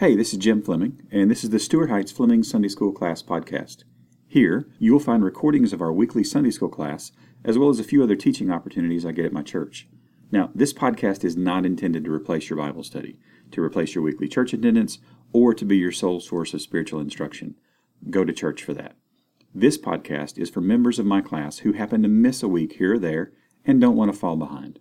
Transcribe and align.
Hey, 0.00 0.16
this 0.16 0.32
is 0.32 0.38
Jim 0.38 0.62
Fleming, 0.62 1.06
and 1.12 1.30
this 1.30 1.44
is 1.44 1.50
the 1.50 1.58
Stuart 1.58 1.90
Heights 1.90 2.10
Fleming 2.10 2.42
Sunday 2.42 2.68
School 2.68 2.90
Class 2.90 3.22
podcast. 3.22 3.84
Here, 4.26 4.66
you 4.78 4.94
will 4.94 4.98
find 4.98 5.22
recordings 5.22 5.74
of 5.74 5.82
our 5.82 5.92
weekly 5.92 6.24
Sunday 6.24 6.50
School 6.50 6.70
class, 6.70 7.12
as 7.44 7.58
well 7.58 7.68
as 7.68 7.78
a 7.78 7.84
few 7.84 8.02
other 8.02 8.16
teaching 8.16 8.50
opportunities 8.50 9.04
I 9.04 9.12
get 9.12 9.26
at 9.26 9.32
my 9.34 9.42
church. 9.42 9.86
Now, 10.32 10.52
this 10.54 10.72
podcast 10.72 11.22
is 11.22 11.36
not 11.36 11.66
intended 11.66 12.04
to 12.04 12.10
replace 12.10 12.48
your 12.48 12.56
Bible 12.56 12.82
study, 12.82 13.18
to 13.50 13.62
replace 13.62 13.94
your 13.94 14.02
weekly 14.02 14.26
church 14.26 14.54
attendance, 14.54 15.00
or 15.34 15.52
to 15.52 15.66
be 15.66 15.76
your 15.76 15.92
sole 15.92 16.20
source 16.20 16.54
of 16.54 16.62
spiritual 16.62 17.00
instruction. 17.00 17.56
Go 18.08 18.24
to 18.24 18.32
church 18.32 18.62
for 18.62 18.72
that. 18.72 18.96
This 19.54 19.76
podcast 19.76 20.38
is 20.38 20.48
for 20.48 20.60
members 20.60 21.00
of 21.00 21.06
my 21.06 21.20
class 21.20 21.58
who 21.58 21.72
happen 21.72 22.02
to 22.02 22.08
miss 22.08 22.40
a 22.40 22.48
week 22.48 22.74
here 22.74 22.94
or 22.94 23.00
there 23.00 23.32
and 23.64 23.80
don't 23.80 23.96
want 23.96 24.12
to 24.12 24.16
fall 24.16 24.36
behind. 24.36 24.78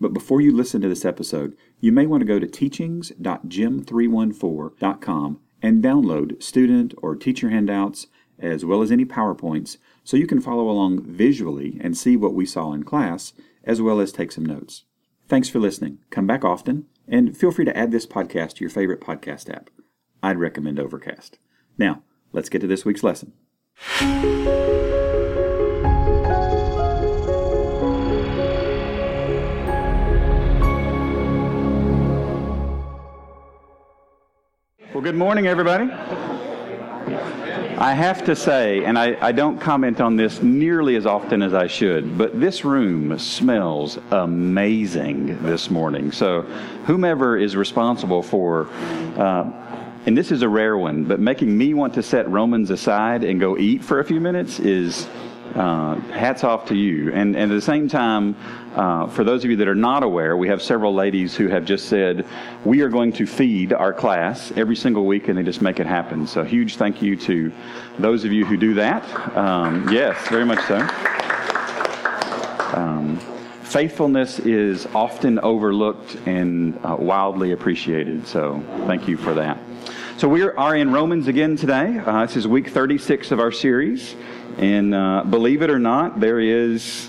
But 0.00 0.12
before 0.12 0.40
you 0.40 0.52
listen 0.54 0.80
to 0.80 0.88
this 0.88 1.04
episode, 1.04 1.56
you 1.78 1.92
may 1.92 2.04
want 2.04 2.22
to 2.22 2.26
go 2.26 2.40
to 2.40 2.48
teachings.gym314.com 2.48 5.40
and 5.62 5.84
download 5.84 6.42
student 6.42 6.94
or 7.00 7.14
teacher 7.14 7.50
handouts 7.50 8.08
as 8.40 8.64
well 8.64 8.82
as 8.82 8.90
any 8.90 9.04
PowerPoints 9.04 9.76
so 10.02 10.16
you 10.16 10.26
can 10.26 10.40
follow 10.40 10.68
along 10.68 11.04
visually 11.04 11.78
and 11.80 11.96
see 11.96 12.16
what 12.16 12.34
we 12.34 12.44
saw 12.44 12.72
in 12.72 12.82
class 12.82 13.34
as 13.62 13.80
well 13.80 14.00
as 14.00 14.10
take 14.10 14.32
some 14.32 14.44
notes. 14.44 14.82
Thanks 15.28 15.48
for 15.48 15.60
listening. 15.60 15.98
Come 16.10 16.26
back 16.26 16.44
often 16.44 16.86
and 17.06 17.36
feel 17.36 17.52
free 17.52 17.66
to 17.66 17.76
add 17.76 17.92
this 17.92 18.06
podcast 18.06 18.54
to 18.54 18.62
your 18.62 18.70
favorite 18.70 19.00
podcast 19.00 19.48
app. 19.48 19.70
I'd 20.24 20.38
recommend 20.38 20.80
Overcast. 20.80 21.38
Now, 21.76 22.02
let's 22.32 22.48
get 22.48 22.62
to 22.62 22.66
this 22.66 22.84
week's 22.84 23.04
lesson. 23.04 23.32
Well, 34.98 35.04
good 35.04 35.14
morning, 35.14 35.46
everybody. 35.46 35.90
I 37.80 37.94
have 37.94 38.24
to 38.24 38.34
say, 38.34 38.84
and 38.84 38.98
I, 38.98 39.16
I, 39.24 39.30
don't 39.30 39.60
comment 39.60 40.00
on 40.00 40.16
this 40.16 40.42
nearly 40.42 40.96
as 40.96 41.06
often 41.06 41.42
as 41.42 41.54
I 41.54 41.68
should, 41.68 42.18
but 42.18 42.40
this 42.40 42.64
room 42.64 43.16
smells 43.20 43.98
amazing 44.10 45.40
this 45.44 45.70
morning. 45.70 46.10
So, 46.10 46.42
whomever 46.86 47.36
is 47.36 47.54
responsible 47.54 48.24
for, 48.24 48.68
uh, 49.16 49.77
and 50.08 50.16
this 50.16 50.32
is 50.32 50.40
a 50.40 50.48
rare 50.48 50.78
one, 50.78 51.04
but 51.04 51.20
making 51.20 51.58
me 51.58 51.74
want 51.74 51.92
to 51.92 52.02
set 52.02 52.26
Romans 52.30 52.70
aside 52.70 53.24
and 53.24 53.38
go 53.38 53.58
eat 53.58 53.84
for 53.84 54.00
a 54.00 54.04
few 54.04 54.22
minutes 54.22 54.58
is 54.58 55.06
uh, 55.54 55.96
hats 56.12 56.44
off 56.44 56.64
to 56.68 56.74
you. 56.74 57.12
And, 57.12 57.36
and 57.36 57.52
at 57.52 57.54
the 57.54 57.60
same 57.60 57.88
time, 57.90 58.34
uh, 58.74 59.08
for 59.08 59.22
those 59.22 59.44
of 59.44 59.50
you 59.50 59.56
that 59.56 59.68
are 59.68 59.74
not 59.74 60.02
aware, 60.02 60.34
we 60.34 60.48
have 60.48 60.62
several 60.62 60.94
ladies 60.94 61.36
who 61.36 61.48
have 61.48 61.66
just 61.66 61.90
said, 61.90 62.24
we 62.64 62.80
are 62.80 62.88
going 62.88 63.12
to 63.12 63.26
feed 63.26 63.74
our 63.74 63.92
class 63.92 64.50
every 64.56 64.76
single 64.76 65.04
week, 65.04 65.28
and 65.28 65.36
they 65.36 65.42
just 65.42 65.60
make 65.60 65.78
it 65.78 65.86
happen. 65.86 66.26
So, 66.26 66.42
huge 66.42 66.76
thank 66.76 67.02
you 67.02 67.14
to 67.14 67.52
those 67.98 68.24
of 68.24 68.32
you 68.32 68.46
who 68.46 68.56
do 68.56 68.72
that. 68.74 69.04
Um, 69.36 69.92
yes, 69.92 70.16
very 70.28 70.46
much 70.46 70.64
so. 70.64 70.78
Um, 72.74 73.18
faithfulness 73.62 74.38
is 74.38 74.86
often 74.94 75.38
overlooked 75.40 76.16
and 76.24 76.78
uh, 76.82 76.96
wildly 76.98 77.52
appreciated. 77.52 78.26
So, 78.26 78.64
thank 78.86 79.06
you 79.06 79.18
for 79.18 79.34
that. 79.34 79.67
So, 80.18 80.26
we 80.26 80.42
are 80.42 80.74
in 80.74 80.90
Romans 80.90 81.28
again 81.28 81.54
today. 81.54 81.96
Uh, 82.04 82.26
this 82.26 82.34
is 82.34 82.48
week 82.48 82.70
36 82.70 83.30
of 83.30 83.38
our 83.38 83.52
series. 83.52 84.16
And 84.56 84.92
uh, 84.92 85.22
believe 85.22 85.62
it 85.62 85.70
or 85.70 85.78
not, 85.78 86.18
there 86.18 86.40
is 86.40 87.08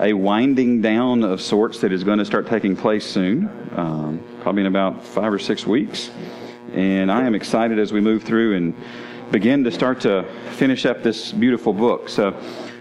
a 0.00 0.14
winding 0.14 0.80
down 0.82 1.22
of 1.22 1.40
sorts 1.40 1.78
that 1.82 1.92
is 1.92 2.02
going 2.02 2.18
to 2.18 2.24
start 2.24 2.48
taking 2.48 2.74
place 2.74 3.06
soon, 3.06 3.48
um, 3.76 4.20
probably 4.40 4.62
in 4.62 4.66
about 4.66 5.04
five 5.04 5.32
or 5.32 5.38
six 5.38 5.64
weeks. 5.64 6.10
And 6.72 7.12
I 7.12 7.24
am 7.24 7.36
excited 7.36 7.78
as 7.78 7.92
we 7.92 8.00
move 8.00 8.24
through 8.24 8.56
and 8.56 8.74
begin 9.30 9.62
to 9.62 9.70
start 9.70 10.00
to 10.00 10.24
finish 10.54 10.86
up 10.86 11.04
this 11.04 11.30
beautiful 11.30 11.72
book. 11.72 12.08
So 12.08 12.36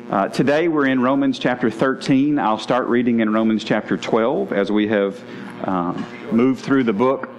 uh, 0.10 0.30
today 0.30 0.68
we're 0.68 0.88
in 0.88 1.00
Romans 1.00 1.38
chapter 1.38 1.70
13. 1.70 2.40
I'll 2.40 2.58
start 2.58 2.88
reading 2.88 3.20
in 3.20 3.32
Romans 3.32 3.64
chapter 3.64 3.98
12 3.98 4.52
as 4.52 4.72
we 4.72 4.88
have 4.88 5.24
uh, 5.64 5.94
moved 6.32 6.62
through 6.66 6.86
the 6.86 6.94
book. 6.94 7.30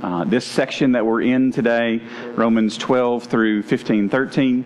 Uh, 0.00 0.24
this 0.24 0.44
section 0.44 0.92
that 0.92 1.04
we're 1.04 1.22
in 1.22 1.52
today, 1.52 2.00
Romans 2.34 2.78
12 2.78 3.24
through 3.24 3.62
15, 3.62 4.08
13 4.08 4.64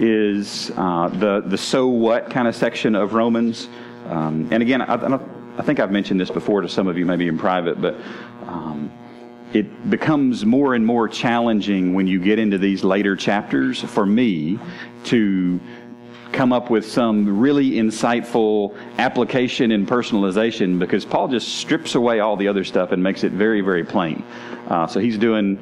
is 0.00 0.70
uh, 0.76 1.08
the, 1.08 1.40
the 1.40 1.56
so 1.56 1.86
what 1.86 2.30
kind 2.30 2.48
of 2.48 2.54
section 2.54 2.94
of 2.94 3.14
Romans. 3.14 3.68
Um, 4.06 4.48
and 4.50 4.62
again, 4.62 4.82
I, 4.82 5.18
I, 5.58 5.62
think 5.62 5.80
I've 5.80 5.90
mentioned 5.90 6.20
this 6.20 6.30
before 6.30 6.60
to 6.60 6.68
some 6.68 6.88
of 6.88 6.98
you, 6.98 7.06
maybe 7.06 7.28
in 7.28 7.38
private, 7.38 7.80
but 7.80 7.96
um, 8.46 8.92
it 9.52 9.88
becomes 9.88 10.44
more 10.44 10.74
and 10.74 10.84
more 10.84 11.08
challenging 11.08 11.94
when 11.94 12.06
you 12.06 12.20
get 12.20 12.38
into 12.38 12.58
these 12.58 12.84
later 12.84 13.16
chapters 13.16 13.80
for 13.80 14.04
me 14.04 14.58
to 15.04 15.60
come 16.36 16.52
up 16.52 16.68
with 16.68 16.86
some 16.86 17.40
really 17.40 17.72
insightful 17.72 18.76
application 18.98 19.72
and 19.72 19.88
personalization 19.88 20.78
because 20.78 21.02
Paul 21.02 21.28
just 21.28 21.56
strips 21.56 21.94
away 21.94 22.20
all 22.20 22.36
the 22.36 22.46
other 22.46 22.62
stuff 22.62 22.92
and 22.92 23.02
makes 23.02 23.24
it 23.24 23.32
very, 23.32 23.62
very 23.62 23.84
plain. 23.84 24.22
Uh, 24.68 24.86
so 24.86 25.00
he's 25.00 25.16
doing 25.16 25.58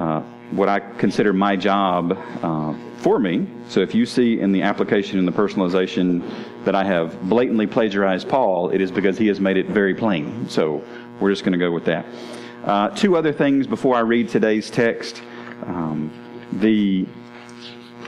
uh, 0.00 0.20
what 0.50 0.68
I 0.68 0.80
consider 0.80 1.32
my 1.32 1.54
job 1.54 2.18
uh, 2.42 2.74
for 2.98 3.20
me. 3.20 3.46
So 3.68 3.80
if 3.80 3.94
you 3.94 4.04
see 4.04 4.40
in 4.40 4.50
the 4.50 4.62
application 4.62 5.20
and 5.20 5.28
the 5.28 5.32
personalization 5.32 6.28
that 6.64 6.74
I 6.74 6.82
have 6.82 7.20
blatantly 7.28 7.68
plagiarized 7.68 8.28
Paul, 8.28 8.70
it 8.70 8.80
is 8.80 8.90
because 8.90 9.16
he 9.16 9.28
has 9.28 9.38
made 9.38 9.56
it 9.56 9.66
very 9.66 9.94
plain. 9.94 10.48
So 10.48 10.82
we're 11.20 11.30
just 11.30 11.44
going 11.44 11.52
to 11.52 11.58
go 11.58 11.70
with 11.70 11.84
that. 11.84 12.04
Uh, 12.64 12.88
two 12.88 13.16
other 13.16 13.32
things 13.32 13.68
before 13.68 13.94
I 13.94 14.00
read 14.00 14.28
today's 14.28 14.70
text. 14.70 15.22
Um, 15.66 16.10
the 16.54 17.06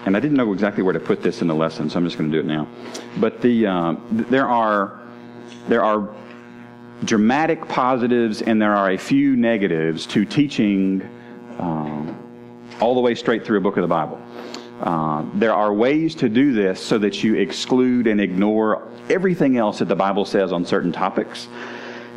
and 0.09 0.17
I 0.17 0.21
didn't 0.21 0.39
know 0.39 0.55
exactly 0.55 0.83
where 0.83 0.95
to 0.95 1.01
put 1.01 1.23
this 1.23 1.43
in 1.43 1.49
the 1.49 1.55
lesson, 1.55 1.91
so 1.91 1.99
I'm 1.99 2.05
just 2.07 2.17
going 2.17 2.33
to 2.33 2.37
do 2.37 2.41
it 2.41 2.51
now. 2.51 2.67
But 3.19 3.43
the 3.43 3.67
uh, 3.67 3.97
there 4.11 4.49
are 4.49 4.99
there 5.69 5.85
are 5.85 6.09
dramatic 7.05 7.69
positives 7.69 8.41
and 8.41 8.61
there 8.61 8.75
are 8.75 8.93
a 8.93 8.97
few 8.97 9.37
negatives 9.37 10.07
to 10.07 10.25
teaching 10.25 11.03
um, 11.59 12.17
all 12.81 12.95
the 12.95 13.03
way 13.03 13.15
straight 13.15 13.45
through 13.45 13.59
a 13.59 13.61
book 13.61 13.77
of 13.77 13.83
the 13.83 13.89
Bible. 13.89 14.19
Uh, 14.81 15.27
there 15.35 15.53
are 15.53 15.75
ways 15.75 16.15
to 16.15 16.31
do 16.31 16.55
this 16.55 16.83
so 16.83 16.97
that 16.97 17.23
you 17.23 17.35
exclude 17.35 18.07
and 18.07 18.19
ignore 18.19 18.89
everything 19.11 19.59
else 19.59 19.79
that 19.81 19.89
the 19.89 19.97
Bible 19.97 20.25
says 20.25 20.53
on 20.53 20.65
certain 20.65 20.91
topics. 20.91 21.49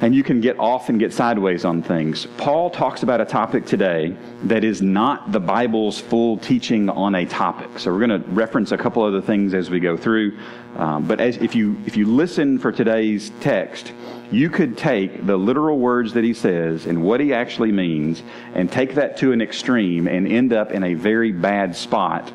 And 0.01 0.15
you 0.15 0.23
can 0.23 0.41
get 0.41 0.57
off 0.57 0.89
and 0.89 0.99
get 0.99 1.13
sideways 1.13 1.63
on 1.63 1.83
things. 1.83 2.25
Paul 2.37 2.71
talks 2.71 3.03
about 3.03 3.21
a 3.21 3.25
topic 3.25 3.67
today 3.67 4.17
that 4.45 4.63
is 4.63 4.81
not 4.81 5.31
the 5.31 5.39
Bible's 5.39 5.99
full 5.99 6.37
teaching 6.37 6.89
on 6.89 7.13
a 7.13 7.25
topic. 7.25 7.77
So 7.77 7.91
we're 7.91 8.07
going 8.07 8.23
to 8.23 8.29
reference 8.31 8.71
a 8.71 8.77
couple 8.77 9.03
other 9.03 9.21
things 9.21 9.53
as 9.53 9.69
we 9.69 9.79
go 9.79 9.95
through. 9.95 10.39
Um, 10.75 11.07
but 11.07 11.21
as, 11.21 11.37
if 11.37 11.53
you 11.53 11.77
if 11.85 11.95
you 11.95 12.07
listen 12.07 12.57
for 12.57 12.71
today's 12.71 13.31
text, 13.41 13.93
you 14.31 14.49
could 14.49 14.75
take 14.75 15.27
the 15.27 15.37
literal 15.37 15.77
words 15.77 16.13
that 16.13 16.23
he 16.23 16.33
says 16.33 16.87
and 16.87 17.03
what 17.03 17.19
he 17.19 17.31
actually 17.31 17.71
means 17.71 18.23
and 18.55 18.71
take 18.71 18.95
that 18.95 19.17
to 19.17 19.33
an 19.33 19.41
extreme 19.41 20.07
and 20.07 20.27
end 20.27 20.51
up 20.51 20.71
in 20.71 20.83
a 20.83 20.95
very 20.95 21.31
bad 21.31 21.75
spot 21.75 22.31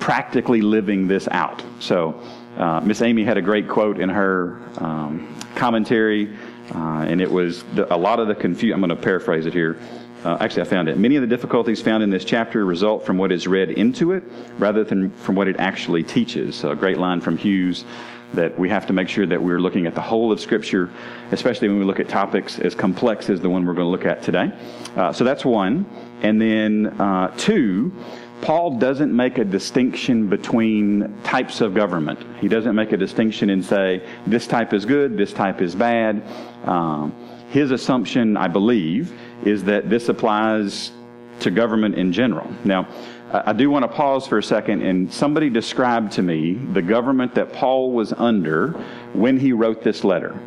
practically 0.00 0.60
living 0.60 1.08
this 1.08 1.28
out. 1.30 1.62
So, 1.80 2.20
uh, 2.56 2.80
Miss 2.80 3.02
Amy 3.02 3.24
had 3.24 3.36
a 3.36 3.42
great 3.42 3.68
quote 3.68 3.98
in 3.98 4.08
her 4.08 4.60
um, 4.78 5.34
commentary, 5.54 6.36
uh, 6.74 7.04
and 7.08 7.20
it 7.20 7.30
was 7.30 7.62
the, 7.74 7.92
a 7.94 7.96
lot 7.96 8.20
of 8.20 8.28
the 8.28 8.34
confusion. 8.34 8.74
I'm 8.74 8.80
going 8.80 8.96
to 8.96 9.02
paraphrase 9.02 9.46
it 9.46 9.52
here. 9.52 9.78
Uh, 10.24 10.38
actually, 10.40 10.62
I 10.62 10.64
found 10.64 10.88
it. 10.88 10.96
Many 10.96 11.16
of 11.16 11.20
the 11.20 11.26
difficulties 11.26 11.82
found 11.82 12.02
in 12.02 12.08
this 12.08 12.24
chapter 12.24 12.64
result 12.64 13.04
from 13.04 13.18
what 13.18 13.30
is 13.30 13.46
read 13.46 13.70
into 13.70 14.12
it 14.12 14.24
rather 14.58 14.82
than 14.82 15.10
from 15.10 15.34
what 15.34 15.48
it 15.48 15.56
actually 15.58 16.02
teaches. 16.02 16.56
So 16.56 16.70
a 16.70 16.76
great 16.76 16.96
line 16.96 17.20
from 17.20 17.36
Hughes 17.36 17.84
that 18.32 18.58
we 18.58 18.68
have 18.68 18.86
to 18.86 18.92
make 18.92 19.08
sure 19.08 19.26
that 19.26 19.40
we're 19.40 19.60
looking 19.60 19.86
at 19.86 19.94
the 19.94 20.00
whole 20.00 20.32
of 20.32 20.40
Scripture, 20.40 20.90
especially 21.30 21.68
when 21.68 21.78
we 21.78 21.84
look 21.84 22.00
at 22.00 22.08
topics 22.08 22.58
as 22.58 22.74
complex 22.74 23.28
as 23.30 23.40
the 23.40 23.50
one 23.50 23.64
we're 23.64 23.74
going 23.74 23.86
to 23.86 23.90
look 23.90 24.06
at 24.06 24.22
today. 24.22 24.50
Uh, 24.96 25.12
so 25.12 25.24
that's 25.24 25.44
one. 25.44 25.86
And 26.22 26.40
then 26.40 26.86
uh, 27.00 27.32
two, 27.36 27.92
Paul 28.40 28.78
doesn't 28.78 29.14
make 29.14 29.38
a 29.38 29.44
distinction 29.44 30.28
between 30.28 31.14
types 31.22 31.60
of 31.60 31.74
government. 31.74 32.18
He 32.40 32.48
doesn't 32.48 32.74
make 32.74 32.92
a 32.92 32.96
distinction 32.96 33.50
and 33.50 33.64
say, 33.64 34.06
this 34.26 34.46
type 34.46 34.74
is 34.74 34.84
good, 34.84 35.16
this 35.16 35.32
type 35.32 35.62
is 35.62 35.74
bad. 35.74 36.22
Um, 36.64 37.14
his 37.50 37.70
assumption, 37.70 38.36
I 38.36 38.48
believe, 38.48 39.12
is 39.44 39.64
that 39.64 39.88
this 39.88 40.08
applies 40.08 40.92
to 41.40 41.50
government 41.50 41.94
in 41.94 42.12
general. 42.12 42.50
Now, 42.64 42.88
I 43.32 43.52
do 43.52 43.68
want 43.70 43.82
to 43.84 43.88
pause 43.88 44.26
for 44.26 44.38
a 44.38 44.42
second 44.42 44.82
and 44.82 45.12
somebody 45.12 45.50
describe 45.50 46.10
to 46.12 46.22
me 46.22 46.54
the 46.54 46.82
government 46.82 47.34
that 47.34 47.52
Paul 47.52 47.92
was 47.92 48.12
under 48.12 48.72
when 49.12 49.38
he 49.38 49.52
wrote 49.52 49.82
this 49.82 50.04
letter. 50.04 50.38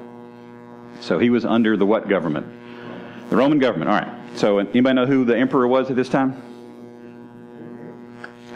So 1.02 1.20
he 1.20 1.30
was 1.30 1.46
under 1.46 1.76
the 1.76 1.86
what 1.86 2.08
government? 2.08 2.48
The 3.30 3.36
Roman 3.36 3.60
government. 3.60 3.90
All 3.90 4.00
right. 4.00 4.38
So 4.38 4.60
anybody 4.60 4.96
know 4.96 5.06
who 5.06 5.26
the 5.26 5.38
emperor 5.38 5.68
was 5.68 5.90
at 5.90 5.96
this 5.96 6.10
time? 6.10 6.42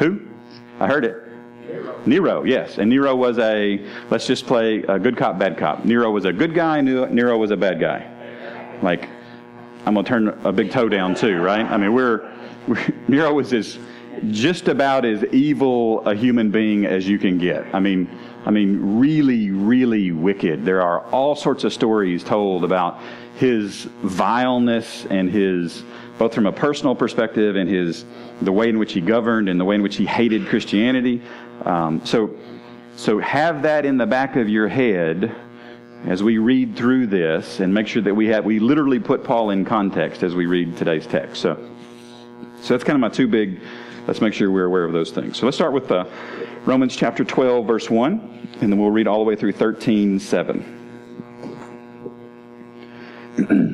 Who? 0.01 0.19
I 0.79 0.87
heard 0.87 1.05
it. 1.05 1.21
Nero, 2.07 2.43
yes. 2.43 2.79
And 2.79 2.89
Nero 2.89 3.15
was 3.15 3.37
a, 3.37 3.85
let's 4.09 4.25
just 4.25 4.47
play 4.47 4.81
a 4.81 4.97
good 4.97 5.15
cop, 5.15 5.37
bad 5.37 5.59
cop. 5.59 5.85
Nero 5.85 6.09
was 6.09 6.25
a 6.25 6.33
good 6.33 6.55
guy, 6.55 6.81
Nero 6.81 7.37
was 7.37 7.51
a 7.51 7.57
bad 7.57 7.79
guy. 7.79 8.79
Like, 8.81 9.07
I'm 9.85 9.93
going 9.93 10.03
to 10.03 10.09
turn 10.09 10.27
a 10.43 10.51
big 10.51 10.71
toe 10.71 10.89
down 10.89 11.13
too, 11.13 11.39
right? 11.39 11.63
I 11.63 11.77
mean, 11.77 11.93
we're, 11.93 12.27
we're 12.67 12.83
Nero 13.07 13.31
was 13.31 13.53
as, 13.53 13.77
just 14.31 14.67
about 14.67 15.05
as 15.05 15.23
evil 15.25 15.99
a 16.07 16.15
human 16.15 16.49
being 16.49 16.87
as 16.87 17.07
you 17.07 17.19
can 17.19 17.37
get. 17.37 17.63
I 17.71 17.79
mean, 17.79 18.09
I 18.43 18.49
mean, 18.49 18.97
really, 18.97 19.51
really 19.51 20.11
wicked. 20.11 20.65
There 20.65 20.81
are 20.81 21.05
all 21.11 21.35
sorts 21.35 21.63
of 21.63 21.73
stories 21.73 22.23
told 22.23 22.63
about 22.63 22.99
his 23.35 23.83
vileness 24.01 25.05
and 25.11 25.29
his, 25.29 25.83
both 26.17 26.33
from 26.33 26.45
a 26.45 26.51
personal 26.51 26.95
perspective 26.95 27.55
and 27.55 27.69
his, 27.69 28.05
the 28.41 28.51
way 28.51 28.69
in 28.69 28.77
which 28.79 28.93
he 28.93 29.01
governed 29.01 29.49
and 29.49 29.59
the 29.59 29.65
way 29.65 29.75
in 29.75 29.81
which 29.81 29.95
he 29.95 30.05
hated 30.05 30.47
Christianity. 30.47 31.21
Um, 31.65 32.05
so, 32.05 32.35
so 32.95 33.19
have 33.19 33.63
that 33.63 33.85
in 33.85 33.97
the 33.97 34.05
back 34.05 34.35
of 34.35 34.49
your 34.49 34.67
head 34.67 35.35
as 36.05 36.23
we 36.23 36.37
read 36.37 36.75
through 36.75 37.07
this 37.07 37.59
and 37.59 37.73
make 37.73 37.87
sure 37.87 38.01
that 38.01 38.13
we 38.13 38.27
have, 38.27 38.43
we 38.43 38.59
literally 38.59 38.99
put 38.99 39.23
Paul 39.23 39.51
in 39.51 39.63
context 39.65 40.23
as 40.23 40.33
we 40.33 40.45
read 40.45 40.75
today's 40.77 41.05
text. 41.05 41.41
So, 41.41 41.55
so 42.61 42.73
that's 42.73 42.83
kind 42.83 42.95
of 42.95 43.01
my 43.01 43.09
two 43.09 43.27
big, 43.27 43.59
let's 44.07 44.21
make 44.21 44.33
sure 44.33 44.49
we're 44.51 44.65
aware 44.65 44.83
of 44.83 44.93
those 44.93 45.11
things. 45.11 45.37
So 45.37 45.45
let's 45.45 45.57
start 45.57 45.73
with 45.73 45.91
uh, 45.91 46.05
Romans 46.65 46.95
chapter 46.95 47.23
12, 47.23 47.67
verse 47.67 47.89
1, 47.89 48.47
and 48.61 48.71
then 48.71 48.79
we'll 48.79 48.91
read 48.91 49.07
all 49.07 49.19
the 49.19 49.25
way 49.25 49.35
through 49.35 49.53
13, 49.53 50.19
7. 50.19 50.77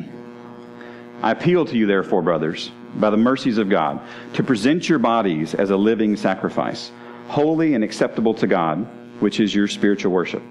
I 1.22 1.32
appeal 1.32 1.66
to 1.66 1.78
you, 1.78 1.88
therefore, 1.88 2.22
brothers, 2.22 2.72
by 2.96 3.10
the 3.10 3.18
mercies 3.18 3.58
of 3.58 3.70
God, 3.70 4.00
to 4.34 4.44
present 4.44 4.88
your 4.88 5.00
bodies 5.00 5.56
as 5.56 5.72
a 5.72 5.78
living 5.78 6.16
sacrifice, 6.16 6.92
holy 7.28 7.74
and 7.74 7.84
acceptable 7.84 8.34
to 8.36 8.48
God, 8.48 8.88
which 9.20 9.40
is 9.40 9.54
your 9.54 9.68
spiritual 9.68 10.12
worship. 10.12 10.44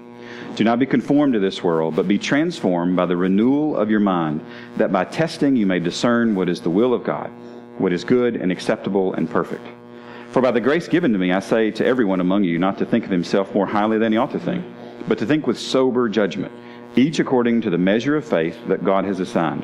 Do 0.55 0.63
not 0.63 0.79
be 0.79 0.85
conformed 0.85 1.33
to 1.33 1.39
this 1.39 1.63
world, 1.63 1.95
but 1.95 2.07
be 2.07 2.17
transformed 2.17 2.95
by 2.95 3.05
the 3.05 3.15
renewal 3.15 3.77
of 3.77 3.89
your 3.89 4.01
mind, 4.01 4.43
that 4.75 4.91
by 4.91 5.05
testing 5.05 5.55
you 5.55 5.65
may 5.65 5.79
discern 5.79 6.35
what 6.35 6.49
is 6.49 6.61
the 6.61 6.69
will 6.69 6.93
of 6.93 7.03
God, 7.03 7.31
what 7.77 7.93
is 7.93 8.03
good 8.03 8.35
and 8.35 8.51
acceptable 8.51 9.13
and 9.13 9.29
perfect. 9.29 9.65
For 10.31 10.41
by 10.41 10.51
the 10.51 10.59
grace 10.59 10.87
given 10.87 11.13
to 11.13 11.19
me, 11.19 11.31
I 11.31 11.39
say 11.39 11.71
to 11.71 11.85
everyone 11.85 12.19
among 12.19 12.43
you 12.43 12.59
not 12.59 12.77
to 12.79 12.85
think 12.85 13.05
of 13.05 13.11
himself 13.11 13.53
more 13.55 13.65
highly 13.65 13.97
than 13.97 14.11
he 14.11 14.17
ought 14.17 14.31
to 14.31 14.39
think, 14.39 14.65
but 15.07 15.17
to 15.19 15.25
think 15.25 15.47
with 15.47 15.57
sober 15.57 16.09
judgment 16.09 16.51
each 16.97 17.19
according 17.19 17.61
to 17.61 17.69
the 17.69 17.77
measure 17.77 18.15
of 18.15 18.25
faith 18.25 18.57
that 18.67 18.83
God 18.83 19.05
has 19.05 19.19
assigned. 19.19 19.63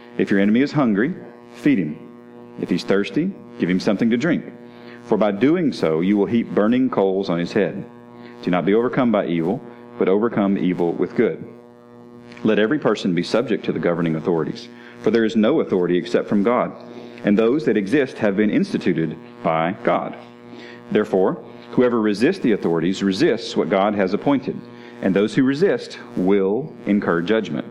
if 0.21 0.29
your 0.29 0.39
enemy 0.39 0.61
is 0.61 0.71
hungry, 0.71 1.15
feed 1.55 1.79
him. 1.79 1.97
If 2.61 2.69
he's 2.69 2.83
thirsty, 2.83 3.31
give 3.57 3.67
him 3.67 3.79
something 3.79 4.11
to 4.11 4.17
drink. 4.17 4.45
For 5.05 5.17
by 5.17 5.31
doing 5.31 5.73
so, 5.73 6.01
you 6.01 6.15
will 6.15 6.27
heap 6.27 6.47
burning 6.51 6.91
coals 6.91 7.27
on 7.27 7.39
his 7.39 7.51
head. 7.51 7.83
Do 8.43 8.51
not 8.51 8.63
be 8.63 8.75
overcome 8.75 9.11
by 9.11 9.25
evil, 9.25 9.59
but 9.97 10.07
overcome 10.07 10.59
evil 10.59 10.93
with 10.93 11.15
good. 11.15 11.43
Let 12.43 12.59
every 12.59 12.77
person 12.77 13.15
be 13.15 13.23
subject 13.23 13.65
to 13.65 13.71
the 13.71 13.79
governing 13.79 14.15
authorities, 14.15 14.69
for 14.99 15.09
there 15.09 15.25
is 15.25 15.35
no 15.35 15.61
authority 15.61 15.97
except 15.97 16.29
from 16.29 16.43
God, 16.43 16.71
and 17.23 17.35
those 17.35 17.65
that 17.65 17.75
exist 17.75 18.19
have 18.19 18.37
been 18.37 18.51
instituted 18.51 19.17
by 19.41 19.75
God. 19.83 20.15
Therefore, 20.91 21.43
whoever 21.71 21.99
resists 21.99 22.43
the 22.43 22.51
authorities 22.51 23.01
resists 23.01 23.57
what 23.57 23.69
God 23.71 23.95
has 23.95 24.13
appointed, 24.13 24.55
and 25.01 25.15
those 25.15 25.33
who 25.33 25.41
resist 25.41 25.97
will 26.15 26.71
incur 26.85 27.23
judgment. 27.23 27.70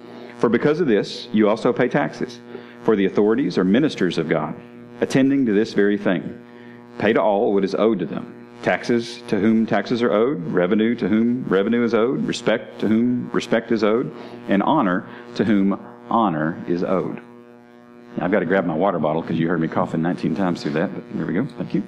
For 0.41 0.49
because 0.49 0.79
of 0.79 0.87
this, 0.87 1.29
you 1.31 1.47
also 1.47 1.71
pay 1.71 1.87
taxes. 1.87 2.39
For 2.81 2.95
the 2.95 3.05
authorities 3.05 3.59
are 3.59 3.63
ministers 3.63 4.17
of 4.17 4.27
God, 4.27 4.59
attending 4.99 5.45
to 5.45 5.53
this 5.53 5.73
very 5.73 5.99
thing. 5.99 6.43
Pay 6.97 7.13
to 7.13 7.21
all 7.21 7.53
what 7.53 7.63
is 7.63 7.75
owed 7.75 7.99
to 7.99 8.05
them 8.07 8.37
taxes 8.63 9.23
to 9.27 9.39
whom 9.39 9.65
taxes 9.65 10.03
are 10.03 10.11
owed, 10.11 10.39
revenue 10.47 10.93
to 10.93 11.07
whom 11.07 11.43
revenue 11.45 11.83
is 11.83 11.95
owed, 11.95 12.23
respect 12.25 12.79
to 12.79 12.87
whom 12.87 13.29
respect 13.31 13.71
is 13.71 13.83
owed, 13.83 14.13
and 14.49 14.61
honor 14.61 15.07
to 15.33 15.43
whom 15.43 15.79
honor 16.09 16.63
is 16.67 16.83
owed. 16.83 17.19
I've 18.19 18.31
got 18.31 18.39
to 18.39 18.45
grab 18.45 18.65
my 18.65 18.75
water 18.75 18.99
bottle 18.99 19.21
because 19.21 19.39
you 19.39 19.47
heard 19.47 19.59
me 19.59 19.67
coughing 19.67 20.01
19 20.01 20.35
times 20.35 20.61
through 20.61 20.73
that, 20.73 20.93
but 20.93 21.03
here 21.15 21.25
we 21.25 21.33
go. 21.33 21.47
Thank 21.57 21.73
you. 21.73 21.83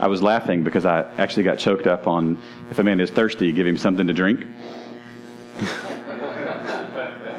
I 0.00 0.08
was 0.08 0.22
laughing 0.22 0.64
because 0.64 0.84
I 0.84 1.02
actually 1.16 1.44
got 1.44 1.58
choked 1.58 1.86
up 1.86 2.06
on 2.06 2.38
if 2.70 2.78
a 2.78 2.82
man 2.82 2.98
is 2.98 3.10
thirsty, 3.10 3.52
give 3.52 3.66
him 3.66 3.76
something 3.76 4.06
to 4.06 4.12
drink. 4.12 4.44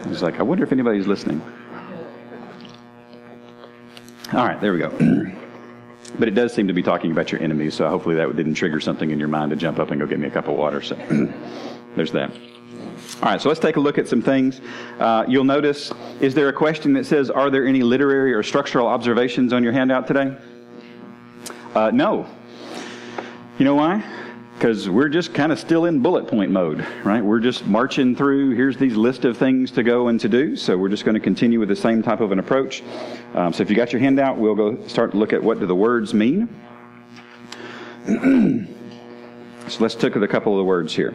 Was 0.05 0.21
like, 0.21 0.39
I 0.39 0.43
wonder 0.43 0.63
if 0.63 0.71
anybody's 0.71 1.07
listening. 1.07 1.41
All 4.33 4.45
right, 4.45 4.59
there 4.59 4.73
we 4.73 4.79
go. 4.79 4.89
but 6.19 6.27
it 6.27 6.31
does 6.31 6.53
seem 6.53 6.67
to 6.67 6.73
be 6.73 6.83
talking 6.83 7.11
about 7.11 7.31
your 7.31 7.41
enemies, 7.41 7.75
so 7.75 7.89
hopefully 7.89 8.15
that 8.15 8.35
didn't 8.35 8.55
trigger 8.55 8.79
something 8.79 9.09
in 9.09 9.19
your 9.19 9.27
mind 9.27 9.51
to 9.51 9.55
jump 9.55 9.79
up 9.79 9.91
and 9.91 9.99
go 9.99 10.05
get 10.05 10.19
me 10.19 10.27
a 10.27 10.31
cup 10.31 10.47
of 10.47 10.55
water. 10.55 10.81
So 10.81 10.95
there's 11.95 12.11
that. 12.11 12.31
All 13.21 13.23
right, 13.23 13.41
so 13.41 13.49
let's 13.49 13.59
take 13.59 13.77
a 13.77 13.79
look 13.79 13.97
at 13.97 14.07
some 14.07 14.21
things. 14.21 14.61
Uh, 14.99 15.25
you'll 15.27 15.43
notice, 15.43 15.91
is 16.19 16.33
there 16.33 16.49
a 16.49 16.53
question 16.53 16.93
that 16.93 17.05
says, 17.05 17.29
Are 17.29 17.49
there 17.49 17.65
any 17.65 17.81
literary 17.81 18.33
or 18.33 18.43
structural 18.43 18.87
observations 18.87 19.53
on 19.53 19.63
your 19.63 19.73
handout 19.73 20.07
today? 20.07 20.35
Uh, 21.73 21.91
no. 21.91 22.27
You 23.57 23.65
know 23.65 23.75
why? 23.75 24.03
Because 24.57 24.89
we're 24.89 25.07
just 25.07 25.35
kind 25.35 25.51
of 25.51 25.59
still 25.59 25.85
in 25.85 25.99
bullet 25.99 26.27
point 26.27 26.49
mode, 26.49 26.83
right? 27.03 27.23
We're 27.23 27.39
just 27.39 27.67
marching 27.67 28.15
through. 28.15 28.55
Here's 28.55 28.75
these 28.75 28.95
list 28.95 29.23
of 29.23 29.37
things 29.37 29.69
to 29.71 29.83
go 29.83 30.07
and 30.07 30.19
to 30.19 30.27
do. 30.27 30.55
So 30.55 30.75
we're 30.75 30.89
just 30.89 31.05
going 31.05 31.13
to 31.13 31.21
continue 31.21 31.59
with 31.59 31.69
the 31.69 31.75
same 31.75 32.01
type 32.01 32.21
of 32.21 32.31
an 32.31 32.39
approach. 32.39 32.81
Um, 33.35 33.53
so 33.53 33.61
if 33.61 33.69
you 33.69 33.75
got 33.75 33.93
your 33.93 33.99
handout, 33.99 34.39
we'll 34.39 34.55
go 34.55 34.87
start 34.87 35.11
to 35.11 35.17
look 35.17 35.31
at 35.31 35.43
what 35.43 35.59
do 35.59 35.67
the 35.67 35.75
words 35.75 36.11
mean. 36.15 36.49
so 39.67 39.77
let's 39.79 39.93
take 39.93 40.15
at 40.15 40.23
a 40.23 40.27
couple 40.27 40.53
of 40.53 40.57
the 40.57 40.63
words 40.65 40.95
here. 40.95 41.13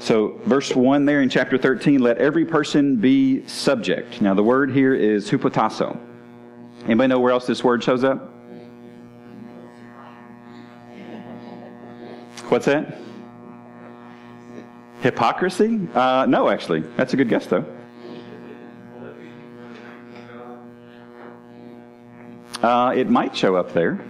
So, 0.00 0.40
verse 0.44 0.74
1 0.74 1.04
there 1.04 1.22
in 1.22 1.28
chapter 1.28 1.56
13, 1.56 2.00
let 2.00 2.18
every 2.18 2.44
person 2.44 2.96
be 2.96 3.46
subject. 3.46 4.20
Now, 4.20 4.34
the 4.34 4.42
word 4.42 4.72
here 4.72 4.92
is 4.92 5.30
hupotasso. 5.30 5.96
Anybody 6.84 7.08
know 7.08 7.20
where 7.20 7.32
else 7.32 7.46
this 7.46 7.62
word 7.62 7.82
shows 7.82 8.02
up? 8.02 8.33
What's 12.48 12.66
that? 12.66 12.98
Hypocrisy? 15.00 15.80
Uh, 15.94 16.26
no, 16.28 16.48
actually. 16.48 16.80
That's 16.96 17.12
a 17.14 17.16
good 17.16 17.28
guess, 17.28 17.46
though. 17.46 17.64
Uh, 22.62 22.94
it 22.96 23.10
might 23.10 23.36
show 23.36 23.56
up 23.56 23.72
there. 23.72 24.00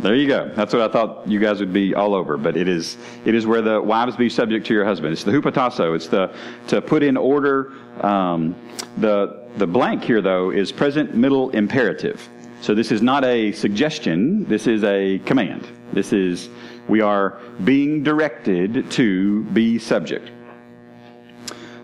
There 0.00 0.16
you 0.16 0.26
go. 0.26 0.50
That's 0.56 0.72
what 0.72 0.82
I 0.82 0.92
thought 0.92 1.28
you 1.28 1.38
guys 1.38 1.60
would 1.60 1.72
be 1.72 1.94
all 1.94 2.16
over. 2.16 2.36
But 2.36 2.56
it 2.56 2.66
is 2.66 2.96
it 3.24 3.36
is 3.36 3.46
where 3.46 3.62
the 3.62 3.80
wives 3.80 4.16
be 4.16 4.28
subject 4.28 4.66
to 4.66 4.74
your 4.74 4.84
husband. 4.84 5.12
It's 5.12 5.22
the 5.22 5.30
hupotasso. 5.30 5.94
It's 5.94 6.08
the 6.08 6.34
to 6.66 6.82
put 6.82 7.04
in 7.04 7.16
order. 7.16 7.72
Um, 8.00 8.56
the 8.96 9.46
the 9.58 9.66
blank 9.66 10.02
here 10.02 10.20
though 10.20 10.50
is 10.50 10.72
present 10.72 11.14
middle 11.14 11.50
imperative. 11.50 12.28
So 12.62 12.76
this 12.76 12.92
is 12.92 13.02
not 13.02 13.24
a 13.24 13.50
suggestion. 13.50 14.44
This 14.44 14.68
is 14.68 14.84
a 14.84 15.18
command. 15.26 15.66
This 15.92 16.12
is 16.12 16.48
we 16.86 17.00
are 17.00 17.40
being 17.64 18.04
directed 18.04 18.88
to 18.92 19.42
be 19.46 19.80
subject. 19.80 20.30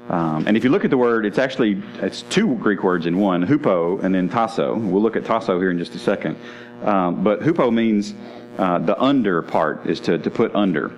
Um, 0.08 0.46
and 0.46 0.56
if 0.56 0.62
you 0.62 0.70
look 0.70 0.84
at 0.84 0.90
the 0.90 0.96
word, 0.96 1.26
it's 1.26 1.38
actually 1.38 1.82
it's 2.00 2.22
two 2.22 2.54
Greek 2.58 2.84
words 2.84 3.06
in 3.06 3.18
one, 3.18 3.44
hupo 3.44 4.00
and 4.04 4.14
then 4.14 4.28
tasso. 4.28 4.76
We'll 4.76 5.02
look 5.02 5.16
at 5.16 5.24
tasso 5.24 5.58
here 5.58 5.72
in 5.72 5.78
just 5.80 5.96
a 5.96 5.98
second. 5.98 6.36
Um, 6.84 7.24
but 7.24 7.40
hupo 7.40 7.74
means 7.74 8.14
uh, 8.56 8.78
the 8.78 8.96
under 9.02 9.42
part 9.42 9.84
is 9.84 9.98
to, 10.02 10.16
to 10.16 10.30
put 10.30 10.54
under. 10.54 10.92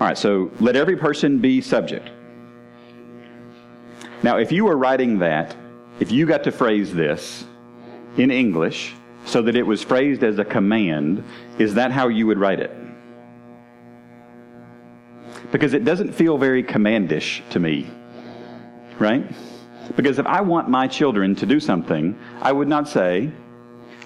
All 0.00 0.06
right, 0.06 0.16
so 0.16 0.50
let 0.58 0.74
every 0.74 0.96
person 0.96 1.38
be 1.38 1.60
subject. 1.60 2.08
Now, 4.22 4.38
if 4.38 4.50
you 4.50 4.64
were 4.64 4.78
writing 4.78 5.18
that, 5.18 5.54
if 6.00 6.10
you 6.10 6.24
got 6.24 6.44
to 6.44 6.50
phrase 6.50 6.94
this 6.94 7.44
in 8.16 8.30
English 8.30 8.94
so 9.24 9.42
that 9.42 9.56
it 9.56 9.66
was 9.66 9.82
phrased 9.82 10.22
as 10.22 10.38
a 10.38 10.44
command, 10.44 11.24
is 11.58 11.74
that 11.74 11.92
how 11.92 12.08
you 12.08 12.26
would 12.26 12.38
write 12.38 12.60
it? 12.60 12.76
Because 15.50 15.74
it 15.74 15.84
doesn't 15.84 16.12
feel 16.12 16.38
very 16.38 16.62
commandish 16.62 17.42
to 17.50 17.60
me, 17.60 17.86
right? 18.98 19.24
Because 19.96 20.18
if 20.18 20.26
I 20.26 20.40
want 20.40 20.68
my 20.68 20.88
children 20.88 21.34
to 21.36 21.46
do 21.46 21.60
something, 21.60 22.18
I 22.40 22.52
would 22.52 22.68
not 22.68 22.88
say, 22.88 23.30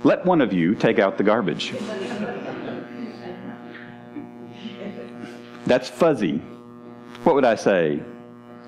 let 0.05 0.25
one 0.25 0.41
of 0.41 0.53
you 0.53 0.75
take 0.75 0.99
out 0.99 1.17
the 1.17 1.25
garbage. 1.25 1.73
That's 5.67 5.89
fuzzy. 5.89 6.39
What 7.25 7.35
would 7.35 7.45
I 7.45 7.57
say, 7.57 8.01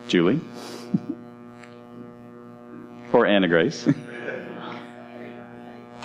Julie? 0.09 0.41
or 3.13 3.27
Anna 3.27 3.49
Grace? 3.49 3.89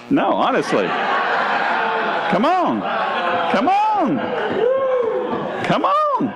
no, 0.10 0.33
honestly. 0.33 0.88
Come 2.31 2.45
on. 2.45 2.81
Come 3.51 3.67
on. 3.67 4.17
Come 5.65 5.86
on. 5.86 6.33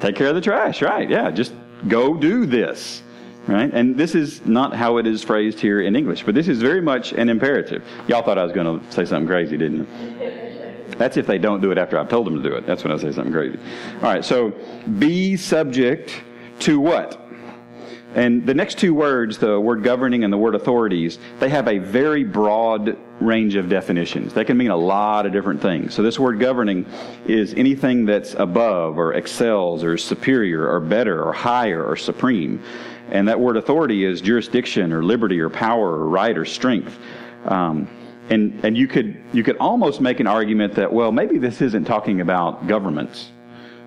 Take 0.00 0.16
care 0.16 0.28
of 0.28 0.34
the 0.34 0.40
trash, 0.40 0.82
right? 0.82 1.08
Yeah, 1.08 1.30
just 1.30 1.54
go 1.88 2.14
do 2.14 2.46
this 2.46 3.02
right? 3.46 3.72
And 3.72 3.96
this 3.96 4.14
is 4.14 4.44
not 4.44 4.74
how 4.74 4.96
it 4.98 5.06
is 5.06 5.22
phrased 5.22 5.60
here 5.60 5.80
in 5.80 5.94
English, 5.96 6.24
but 6.24 6.34
this 6.34 6.48
is 6.48 6.60
very 6.60 6.80
much 6.80 7.12
an 7.12 7.28
imperative. 7.28 7.84
Y'all 8.08 8.22
thought 8.22 8.38
I 8.38 8.44
was 8.44 8.52
going 8.52 8.80
to 8.80 8.92
say 8.92 9.04
something 9.04 9.26
crazy, 9.26 9.56
didn't 9.56 9.78
you? 9.78 9.86
That's 10.98 11.16
if 11.16 11.26
they 11.26 11.38
don't 11.38 11.60
do 11.60 11.70
it 11.70 11.78
after 11.78 11.98
I've 11.98 12.08
told 12.08 12.26
them 12.26 12.42
to 12.42 12.48
do 12.48 12.54
it. 12.54 12.66
That's 12.66 12.82
when 12.82 12.92
I 12.92 12.96
say 12.96 13.12
something 13.12 13.32
crazy. 13.32 13.58
All 13.96 14.02
right, 14.02 14.24
so 14.24 14.52
be 14.98 15.36
subject 15.36 16.22
to 16.60 16.80
what? 16.80 17.25
And 18.16 18.46
the 18.46 18.54
next 18.54 18.78
two 18.78 18.94
words, 18.94 19.36
the 19.36 19.60
word 19.60 19.82
governing 19.82 20.24
and 20.24 20.32
the 20.32 20.38
word 20.38 20.54
authorities, 20.54 21.18
they 21.38 21.50
have 21.50 21.68
a 21.68 21.76
very 21.76 22.24
broad 22.24 22.96
range 23.20 23.56
of 23.56 23.68
definitions. 23.68 24.32
They 24.32 24.44
can 24.44 24.56
mean 24.56 24.70
a 24.70 24.76
lot 24.76 25.26
of 25.26 25.32
different 25.32 25.60
things. 25.60 25.92
So 25.92 26.02
this 26.02 26.18
word 26.18 26.40
governing 26.40 26.86
is 27.26 27.52
anything 27.54 28.06
that's 28.06 28.32
above 28.32 28.96
or 28.96 29.12
excels 29.12 29.84
or 29.84 29.98
superior 29.98 30.66
or 30.66 30.80
better 30.80 31.22
or 31.22 31.30
higher 31.34 31.84
or 31.84 31.94
supreme. 31.94 32.62
And 33.10 33.28
that 33.28 33.38
word 33.38 33.58
authority 33.58 34.06
is 34.06 34.22
jurisdiction 34.22 34.94
or 34.94 35.04
liberty 35.04 35.38
or 35.38 35.50
power 35.50 35.90
or 35.90 36.08
right 36.08 36.36
or 36.38 36.46
strength. 36.46 36.98
Um, 37.44 37.86
and 38.30 38.64
and 38.64 38.78
you 38.78 38.88
could 38.88 39.22
you 39.34 39.44
could 39.44 39.58
almost 39.58 40.00
make 40.00 40.20
an 40.20 40.26
argument 40.26 40.74
that 40.74 40.92
well 40.92 41.12
maybe 41.12 41.38
this 41.38 41.60
isn't 41.60 41.84
talking 41.84 42.20
about 42.20 42.66
governments 42.66 43.30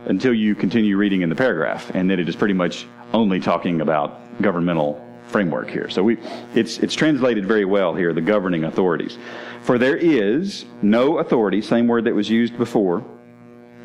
until 0.06 0.34
you 0.34 0.56
continue 0.56 0.98
reading 0.98 1.22
in 1.22 1.29
the 1.29 1.36
paragraph, 1.36 1.91
and 1.94 2.10
then 2.10 2.20
it 2.20 2.29
is 2.29 2.36
pretty 2.36 2.53
much 2.53 2.88
only 3.13 3.39
talking 3.39 3.82
about 3.82 4.20
governmental 4.41 5.06
framework 5.27 5.70
here. 5.70 5.89
So 5.89 6.03
we 6.03 6.18
it's 6.56 6.79
it's 6.79 6.96
translated 6.96 7.46
very 7.46 7.65
well 7.65 7.94
here, 7.94 8.13
the 8.13 8.22
governing 8.22 8.63
authorities. 8.63 9.18
For 9.62 9.77
there 9.77 9.98
is 9.98 10.65
no 10.82 11.20
authority, 11.20 11.62
same 11.62 11.88
word 11.88 12.06
that 12.06 12.15
was 12.15 12.29
used 12.29 12.58
before. 12.58 13.06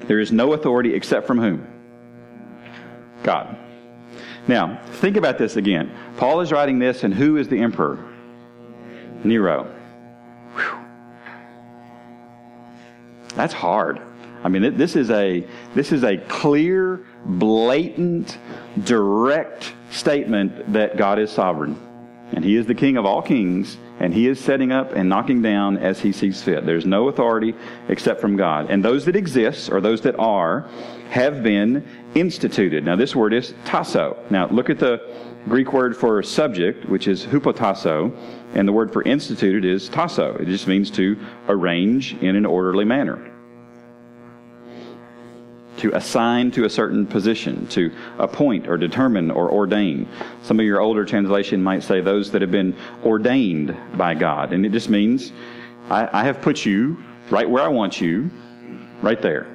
There 0.06 0.20
is 0.20 0.32
no 0.32 0.52
authority 0.52 0.94
except 0.94 1.26
from 1.26 1.38
whom? 1.38 1.66
God. 3.22 3.56
Now, 4.46 4.80
think 4.84 5.16
about 5.16 5.38
this 5.38 5.56
again. 5.56 5.90
Paul 6.18 6.40
is 6.40 6.52
writing 6.52 6.78
this, 6.78 7.02
and 7.02 7.14
who 7.14 7.38
is 7.38 7.48
the 7.48 7.58
emperor? 7.58 7.98
Nero. 9.24 9.64
Whew. 10.54 10.78
That's 13.34 13.54
hard. 13.54 14.02
I 14.44 14.50
mean, 14.50 14.76
this 14.76 14.94
is 14.94 15.10
a 15.10 15.42
this 15.74 15.90
is 15.90 16.04
a 16.04 16.18
clear, 16.18 17.00
blatant, 17.24 18.38
direct 18.84 19.72
statement 19.90 20.72
that 20.74 20.98
God 20.98 21.18
is 21.18 21.30
sovereign, 21.30 21.80
and 22.32 22.44
He 22.44 22.56
is 22.56 22.66
the 22.66 22.74
King 22.74 22.98
of 22.98 23.06
all 23.06 23.22
kings, 23.22 23.78
and 24.00 24.12
He 24.12 24.28
is 24.28 24.38
setting 24.38 24.70
up 24.70 24.92
and 24.92 25.08
knocking 25.08 25.40
down 25.40 25.78
as 25.78 25.98
He 25.98 26.12
sees 26.12 26.42
fit. 26.42 26.66
There's 26.66 26.84
no 26.84 27.08
authority 27.08 27.54
except 27.88 28.20
from 28.20 28.36
God, 28.36 28.70
and 28.70 28.84
those 28.84 29.06
that 29.06 29.16
exist 29.16 29.70
or 29.72 29.80
those 29.80 30.02
that 30.02 30.14
are 30.18 30.68
have 31.08 31.42
been 31.42 31.86
instituted. 32.14 32.84
Now, 32.84 32.96
this 32.96 33.16
word 33.16 33.32
is 33.32 33.54
tasso. 33.64 34.18
Now, 34.28 34.48
look 34.48 34.68
at 34.68 34.78
the 34.78 35.00
Greek 35.48 35.72
word 35.72 35.96
for 35.96 36.22
subject, 36.22 36.86
which 36.88 37.08
is 37.08 37.24
hupotasso, 37.24 38.14
and 38.54 38.68
the 38.68 38.72
word 38.72 38.92
for 38.92 39.02
instituted 39.04 39.64
is 39.64 39.88
tasso. 39.88 40.36
It 40.36 40.46
just 40.46 40.68
means 40.68 40.90
to 40.92 41.16
arrange 41.48 42.14
in 42.20 42.36
an 42.36 42.44
orderly 42.44 42.84
manner. 42.84 43.33
To 45.84 45.94
assign 45.94 46.50
to 46.52 46.64
a 46.64 46.70
certain 46.70 47.06
position, 47.06 47.66
to 47.66 47.92
appoint 48.18 48.68
or 48.68 48.78
determine 48.78 49.30
or 49.30 49.50
ordain. 49.50 50.08
Some 50.40 50.58
of 50.58 50.64
your 50.64 50.80
older 50.80 51.04
translation 51.04 51.62
might 51.62 51.82
say 51.82 52.00
those 52.00 52.30
that 52.30 52.40
have 52.40 52.50
been 52.50 52.74
ordained 53.04 53.76
by 53.98 54.14
God. 54.14 54.54
And 54.54 54.64
it 54.64 54.72
just 54.72 54.88
means 54.88 55.30
I, 55.90 56.08
I 56.10 56.24
have 56.24 56.40
put 56.40 56.64
you 56.64 57.04
right 57.28 57.46
where 57.50 57.62
I 57.62 57.68
want 57.68 58.00
you, 58.00 58.30
right 59.02 59.20
there. 59.20 59.46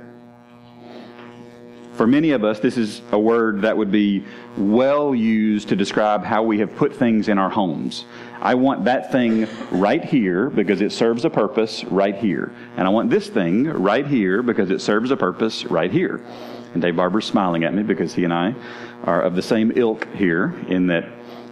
For 1.93 2.05
many 2.05 2.29
of 2.29 2.43
us, 2.43 2.59
this 2.59 2.77
is 2.77 3.01
a 3.11 3.17
word 3.19 3.63
that 3.63 3.75
would 3.75 3.91
be 3.91 4.23
well 4.55 5.15
used 5.15 5.69
to 5.69 5.75
describe 5.75 6.23
how 6.23 6.43
we 6.43 6.59
have 6.59 6.75
put 6.75 6.95
things 6.95 7.27
in 7.27 7.39
our 7.39 7.49
homes. 7.49 8.05
I 8.41 8.55
want 8.55 8.85
that 8.85 9.11
thing 9.11 9.47
right 9.69 10.03
here 10.03 10.49
because 10.49 10.81
it 10.81 10.91
serves 10.91 11.25
a 11.25 11.29
purpose 11.29 11.83
right 11.85 12.15
here. 12.15 12.53
And 12.77 12.87
I 12.87 12.89
want 12.89 13.09
this 13.09 13.27
thing 13.27 13.65
right 13.65 14.07
here 14.07 14.41
because 14.41 14.71
it 14.71 14.79
serves 14.79 15.11
a 15.11 15.17
purpose 15.17 15.65
right 15.65 15.91
here. 15.91 16.25
And 16.73 16.81
Dave 16.81 16.95
Barber's 16.95 17.25
smiling 17.25 17.63
at 17.65 17.73
me 17.73 17.83
because 17.83 18.13
he 18.13 18.23
and 18.23 18.33
I 18.33 18.55
are 19.03 19.21
of 19.21 19.35
the 19.35 19.41
same 19.41 19.73
ilk 19.75 20.07
here 20.13 20.55
in 20.67 20.87
that 20.87 21.09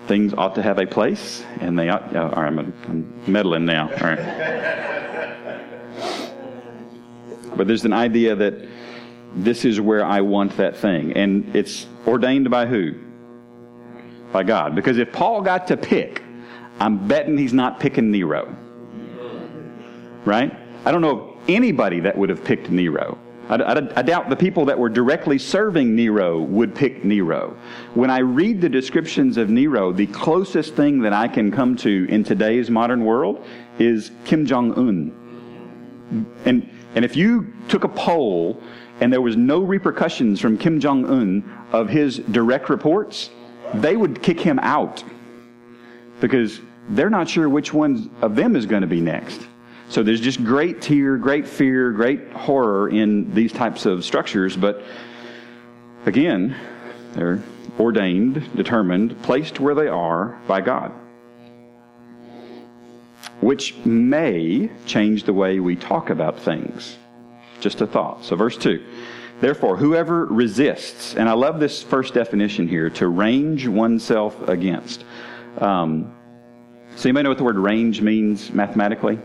things 0.08 0.34
ought 0.34 0.56
to 0.56 0.62
have 0.62 0.80
a 0.80 0.86
place 0.86 1.44
and 1.60 1.78
they 1.78 1.90
ought. 1.90 2.16
Oh, 2.16 2.30
all 2.30 2.44
right, 2.44 2.48
I'm, 2.48 2.74
I'm 2.88 3.14
meddling 3.28 3.66
now. 3.66 3.90
All 3.90 4.08
right. 4.08 4.88
But 7.58 7.68
there's 7.68 7.86
an 7.86 7.94
idea 7.94 8.36
that 8.36 8.54
this 9.36 9.66
is 9.66 9.82
where 9.82 10.06
I 10.06 10.22
want 10.22 10.56
that 10.58 10.78
thing. 10.78 11.14
And 11.14 11.54
it's 11.56 11.88
ordained 12.06 12.50
by 12.50 12.66
who? 12.66 12.94
By 14.32 14.44
God. 14.44 14.76
Because 14.76 15.00
if 15.00 15.12
Paul 15.12 15.42
got 15.42 15.68
to 15.68 15.76
pick, 15.76 16.22
I'm 16.80 17.08
betting 17.08 17.38
he's 17.38 17.54
not 17.54 17.80
picking 17.80 18.12
Nero. 18.12 18.56
Right? 20.26 20.56
I 20.86 20.92
don't 20.92 21.02
know 21.02 21.20
of 21.20 21.38
anybody 21.48 22.00
that 22.02 22.18
would 22.18 22.30
have 22.30 22.44
picked 22.44 22.70
Nero. 22.70 23.18
I, 23.50 23.56
I, 23.56 24.00
I, 24.00 24.02
doubt 24.02 24.30
the 24.30 24.36
people 24.36 24.66
that 24.66 24.78
were 24.78 24.90
directly 24.90 25.38
serving 25.38 25.96
Nero 25.96 26.42
would 26.42 26.76
pick 26.76 27.06
Nero. 27.06 27.58
When 27.94 28.10
I 28.10 28.20
read 28.20 28.60
the 28.60 28.70
descriptions 28.70 29.38
of 29.38 29.50
Nero, 29.50 29.94
the 29.94 30.08
closest 30.08 30.76
thing 30.76 31.02
that 31.02 31.14
I 31.14 31.28
can 31.28 31.52
come 31.52 31.76
to 31.78 32.06
in 32.10 32.24
today's 32.24 32.70
modern 32.70 33.06
world 33.06 33.46
is 33.80 34.12
Kim 34.26 34.46
Jong 34.46 34.74
Un. 34.74 36.34
And, 36.46 36.70
and 36.96 37.06
if 37.06 37.16
you 37.16 37.54
took 37.70 37.84
a 37.84 37.90
poll 37.90 38.62
and 39.00 39.12
there 39.14 39.22
was 39.22 39.38
no 39.38 39.60
repercussions 39.60 40.40
from 40.40 40.58
Kim 40.58 40.80
Jong 40.80 41.06
un 41.06 41.68
of 41.72 41.90
his 41.90 42.18
direct 42.18 42.70
reports, 42.70 43.30
they 43.76 43.96
would 43.96 44.22
kick 44.22 44.40
him 44.40 44.60
out 44.60 45.04
because 46.20 46.60
they're 46.90 47.10
not 47.10 47.30
sure 47.30 47.50
which 47.50 47.74
one 47.74 48.10
of 48.22 48.36
them 48.36 48.56
is 48.56 48.66
going 48.66 48.82
to 48.82 48.88
be 48.88 49.02
next. 49.02 49.42
So 49.90 50.04
there's 50.04 50.22
just 50.22 50.44
great 50.44 50.82
tear, 50.82 51.18
great 51.18 51.48
fear, 51.48 51.92
great 51.92 52.32
horror 52.34 52.90
in 52.90 53.34
these 53.34 53.54
types 53.54 53.86
of 53.86 54.04
structures, 54.04 54.58
but 54.58 54.84
again, 56.06 56.56
they're 57.14 57.42
ordained, 57.80 58.56
determined, 58.56 59.22
placed 59.24 59.60
where 59.60 59.76
they 59.76 59.88
are 59.88 60.40
by 60.48 60.62
God. 60.62 60.92
Which 63.40 63.76
may 63.86 64.70
change 64.86 65.24
the 65.24 65.34
way 65.34 65.60
we 65.60 65.76
talk 65.76 66.10
about 66.10 66.40
things. 66.40 66.98
Just 67.60 67.82
a 67.82 67.88
thought. 67.88 68.26
So, 68.26 68.36
verse 68.36 68.58
2. 68.58 68.84
Therefore, 69.40 69.78
whoever 69.78 70.26
resists, 70.26 71.16
and 71.16 71.30
I 71.30 71.34
love 71.34 71.60
this 71.60 71.84
first 71.84 72.14
definition 72.14 72.68
here, 72.68 72.90
to 72.92 73.08
range 73.08 73.68
oneself 73.68 74.48
against. 74.50 75.06
Um, 75.60 76.14
so, 76.98 77.08
you 77.08 77.14
may 77.14 77.22
know 77.22 77.30
what 77.30 77.38
the 77.38 77.44
word 77.44 77.58
range 77.58 78.02
means 78.02 78.52
mathematically? 78.52 79.20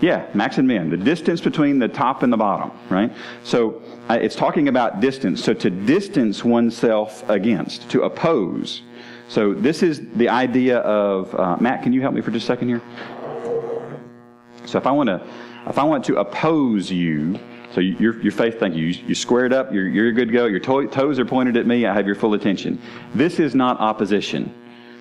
Yeah, 0.00 0.24
max 0.34 0.58
and 0.58 0.68
min. 0.68 0.88
The 0.88 0.96
distance 0.96 1.40
between 1.40 1.80
the 1.80 1.88
top 1.88 2.22
and 2.22 2.32
the 2.32 2.36
bottom, 2.36 2.70
right? 2.90 3.12
So 3.42 3.82
uh, 4.08 4.18
it's 4.22 4.36
talking 4.36 4.68
about 4.68 5.00
distance. 5.00 5.42
So 5.42 5.52
to 5.54 5.68
distance 5.68 6.44
oneself 6.44 7.28
against, 7.28 7.90
to 7.90 8.02
oppose. 8.02 8.82
So 9.28 9.52
this 9.52 9.82
is 9.82 10.00
the 10.14 10.28
idea 10.28 10.78
of 10.78 11.34
uh, 11.34 11.56
Matt. 11.58 11.82
Can 11.82 11.92
you 11.92 12.02
help 12.02 12.14
me 12.14 12.20
for 12.20 12.30
just 12.30 12.44
a 12.44 12.46
second 12.46 12.68
here? 12.68 12.82
So 14.64 14.78
if 14.78 14.86
I 14.86 14.92
want 14.92 15.08
to, 15.08 15.20
if 15.66 15.76
I 15.76 15.82
want 15.82 16.04
to 16.04 16.18
oppose 16.18 16.88
you, 16.88 17.38
so 17.72 17.80
your, 17.80 18.20
your 18.20 18.32
faith, 18.32 18.60
thank 18.60 18.74
you. 18.74 18.86
You, 18.86 19.14
squared 19.14 19.52
up. 19.52 19.72
You're, 19.72 19.88
you're 19.88 20.12
good 20.12 20.28
to 20.28 20.32
go. 20.34 20.44
Your 20.46 20.60
to- 20.60 20.88
toes 20.88 21.18
are 21.18 21.24
pointed 21.24 21.56
at 21.56 21.66
me. 21.66 21.86
I 21.86 21.94
have 21.94 22.06
your 22.06 22.14
full 22.16 22.34
attention. 22.34 22.80
This 23.14 23.38
is 23.40 23.54
not 23.54 23.80
opposition. 23.80 24.52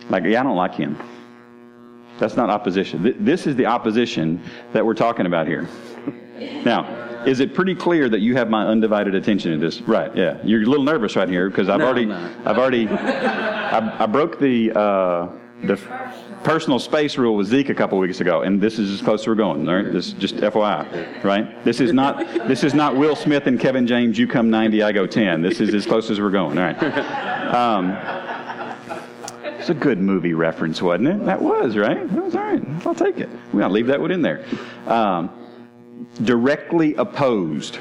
Like, 0.10 0.24
yeah, 0.24 0.40
I 0.40 0.44
don't 0.44 0.56
like 0.56 0.76
him. 0.76 0.98
That's 2.18 2.38
not 2.38 2.50
opposition. 2.50 3.16
This 3.20 3.48
is 3.48 3.56
the 3.56 3.66
opposition 3.66 4.42
that 4.74 4.86
we're 4.86 4.94
talking 4.94 5.26
about 5.26 5.48
here. 5.48 5.68
Now, 6.66 7.24
is 7.24 7.40
it 7.40 7.54
pretty 7.54 7.76
clear 7.76 8.10
that 8.10 8.20
you 8.20 8.36
have 8.36 8.50
my 8.50 8.66
undivided 8.66 9.14
attention 9.14 9.52
in 9.52 9.60
this? 9.60 9.80
Right. 9.82 10.16
Yeah. 10.16 10.40
You're 10.44 10.64
a 10.64 10.66
little 10.66 10.84
nervous 10.84 11.16
right 11.16 11.30
here 11.30 11.50
because 11.50 11.70
I've 11.70 11.78
No, 11.80 11.86
already, 11.86 12.12
I've 12.12 12.58
already, 12.58 12.88
I, 12.90 14.04
I 14.04 14.06
broke 14.08 14.40
the 14.40 14.72
uh, 14.72 15.30
the 15.64 15.78
personal 16.44 16.80
space 16.80 17.18
rule 17.18 17.36
with 17.36 17.48
Zeke 17.48 17.70
a 17.70 17.74
couple 17.74 17.98
weeks 17.98 18.20
ago, 18.20 18.42
and 18.42 18.60
this 18.60 18.80
is 18.80 18.92
as 18.92 19.02
close 19.02 19.22
as 19.22 19.28
we're 19.28 19.36
going. 19.36 19.68
All 19.68 19.76
right. 19.76 19.92
This 19.92 20.08
is 20.08 20.14
just 20.14 20.36
FYI. 20.36 21.24
Right. 21.24 21.64
This 21.64 21.80
is 21.80 21.94
not 21.94 22.20
this 22.48 22.64
is 22.64 22.74
not 22.74 22.96
Will 22.96 23.16
Smith 23.16 23.48
and 23.48 23.60
Kevin 23.60 23.88
James. 23.88 24.18
You 24.18 24.28
come 24.28 24.50
90, 24.50 24.84
I 24.84 24.92
go 24.92 25.06
10. 25.06 25.42
This 25.42 25.60
is 25.60 25.74
as 25.74 25.86
close 25.86 26.10
as 26.10 26.20
we're 26.20 26.30
going. 26.30 26.58
All 26.58 26.66
right. 26.66 27.52
Um, 27.52 27.98
it's 29.60 29.70
a 29.70 29.74
good 29.76 30.00
movie 30.00 30.34
reference, 30.34 30.82
wasn't 30.82 31.10
it? 31.10 31.26
That 31.26 31.42
was, 31.42 31.78
right? 31.78 32.10
That 32.16 32.24
was 32.24 32.36
all 32.36 32.42
right. 32.42 32.64
I'll 32.86 32.96
take 32.96 33.20
it. 33.20 33.30
We'll 33.54 33.70
leave 33.70 33.88
that 33.88 34.02
one 34.02 34.10
in 34.10 34.22
there. 34.22 34.44
Um, 34.88 35.30
directly 36.24 36.96
opposed, 36.96 37.78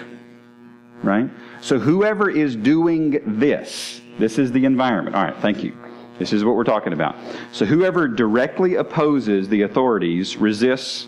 right? 1.03 1.31
So 1.63 1.79
whoever 1.79 2.29
is 2.31 2.57
doing 2.57 3.21
this, 3.39 4.01
this 4.19 4.39
is 4.39 4.53
the 4.53 4.67
environment. 4.67 5.17
All 5.17 5.25
right, 5.25 5.37
thank 5.39 5.65
you. 5.65 5.75
This 6.21 6.35
is 6.35 6.45
what 6.45 6.55
we're 6.55 6.65
talking 6.65 6.93
about. 6.93 7.17
So 7.51 7.65
whoever 7.65 8.07
directly 8.07 8.75
opposes 8.75 9.49
the 9.49 9.63
authorities 9.63 10.37
resists 10.37 11.07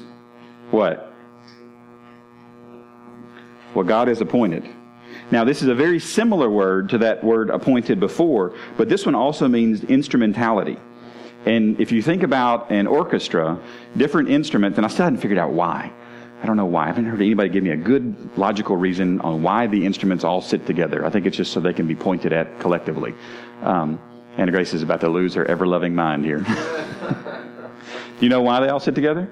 what? 0.70 1.12
What 3.74 3.86
God 3.86 4.08
has 4.08 4.22
appointed. 4.22 4.66
Now, 5.30 5.44
this 5.44 5.60
is 5.60 5.68
a 5.68 5.74
very 5.74 6.00
similar 6.00 6.48
word 6.48 6.88
to 6.88 6.98
that 6.98 7.22
word 7.22 7.50
appointed 7.50 8.00
before, 8.00 8.54
but 8.78 8.88
this 8.88 9.04
one 9.04 9.14
also 9.14 9.48
means 9.48 9.84
instrumentality. 9.84 10.78
And 11.44 11.78
if 11.78 11.92
you 11.92 12.00
think 12.00 12.22
about 12.22 12.70
an 12.70 12.86
orchestra, 12.86 13.60
different 13.98 14.30
instruments, 14.30 14.78
and 14.78 14.86
I 14.86 14.88
still 14.88 15.04
hadn't 15.04 15.20
figured 15.20 15.38
out 15.38 15.52
why. 15.52 15.92
I 16.42 16.46
don't 16.46 16.56
know 16.56 16.64
why. 16.64 16.84
I 16.84 16.86
haven't 16.86 17.04
heard 17.04 17.20
anybody 17.20 17.50
give 17.50 17.62
me 17.62 17.70
a 17.70 17.76
good 17.76 18.16
logical 18.38 18.76
reason 18.78 19.20
on 19.20 19.42
why 19.42 19.66
the 19.66 19.84
instruments 19.84 20.24
all 20.24 20.40
sit 20.40 20.64
together. 20.64 21.04
I 21.04 21.10
think 21.10 21.26
it's 21.26 21.36
just 21.36 21.52
so 21.52 21.60
they 21.60 21.74
can 21.74 21.86
be 21.86 21.94
pointed 21.94 22.32
at 22.32 22.58
collectively. 22.60 23.14
Um, 23.62 24.00
Anna 24.36 24.50
Grace 24.50 24.72
is 24.72 24.82
about 24.82 25.00
to 25.00 25.08
lose 25.08 25.34
her 25.34 25.44
ever 25.44 25.66
loving 25.66 25.94
mind 25.94 26.24
here. 26.24 26.38
Do 26.38 26.46
you 28.20 28.28
know 28.28 28.42
why 28.42 28.60
they 28.60 28.68
all 28.68 28.80
sit 28.80 28.94
together? 28.94 29.30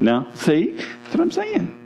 No? 0.00 0.28
See? 0.34 0.72
That's 0.72 1.10
what 1.10 1.20
I'm 1.20 1.30
saying. 1.30 1.82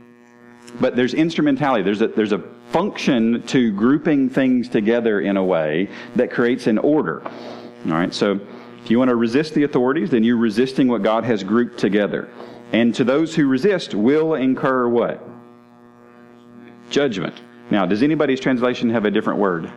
But 0.79 0.95
there's 0.95 1.13
instrumentality. 1.13 1.83
There's 1.83 2.01
a, 2.01 2.07
there's 2.07 2.31
a 2.31 2.43
function 2.71 3.43
to 3.47 3.71
grouping 3.73 4.29
things 4.29 4.69
together 4.69 5.21
in 5.21 5.37
a 5.37 5.43
way 5.43 5.89
that 6.15 6.31
creates 6.31 6.67
an 6.67 6.77
order. 6.77 7.21
All 7.23 7.91
right, 7.91 8.13
so 8.13 8.39
if 8.83 8.89
you 8.89 8.97
want 8.97 9.09
to 9.09 9.15
resist 9.15 9.53
the 9.53 9.63
authorities, 9.63 10.09
then 10.09 10.23
you're 10.23 10.37
resisting 10.37 10.87
what 10.87 11.03
God 11.03 11.23
has 11.23 11.43
grouped 11.43 11.77
together. 11.77 12.29
And 12.71 12.95
to 12.95 13.03
those 13.03 13.35
who 13.35 13.47
resist 13.47 13.93
will 13.93 14.35
incur 14.35 14.87
what? 14.87 15.27
Judgment. 16.89 17.35
Now, 17.69 17.85
does 17.85 18.01
anybody's 18.01 18.39
translation 18.39 18.89
have 18.89 19.05
a 19.05 19.11
different 19.11 19.39
word? 19.39 19.71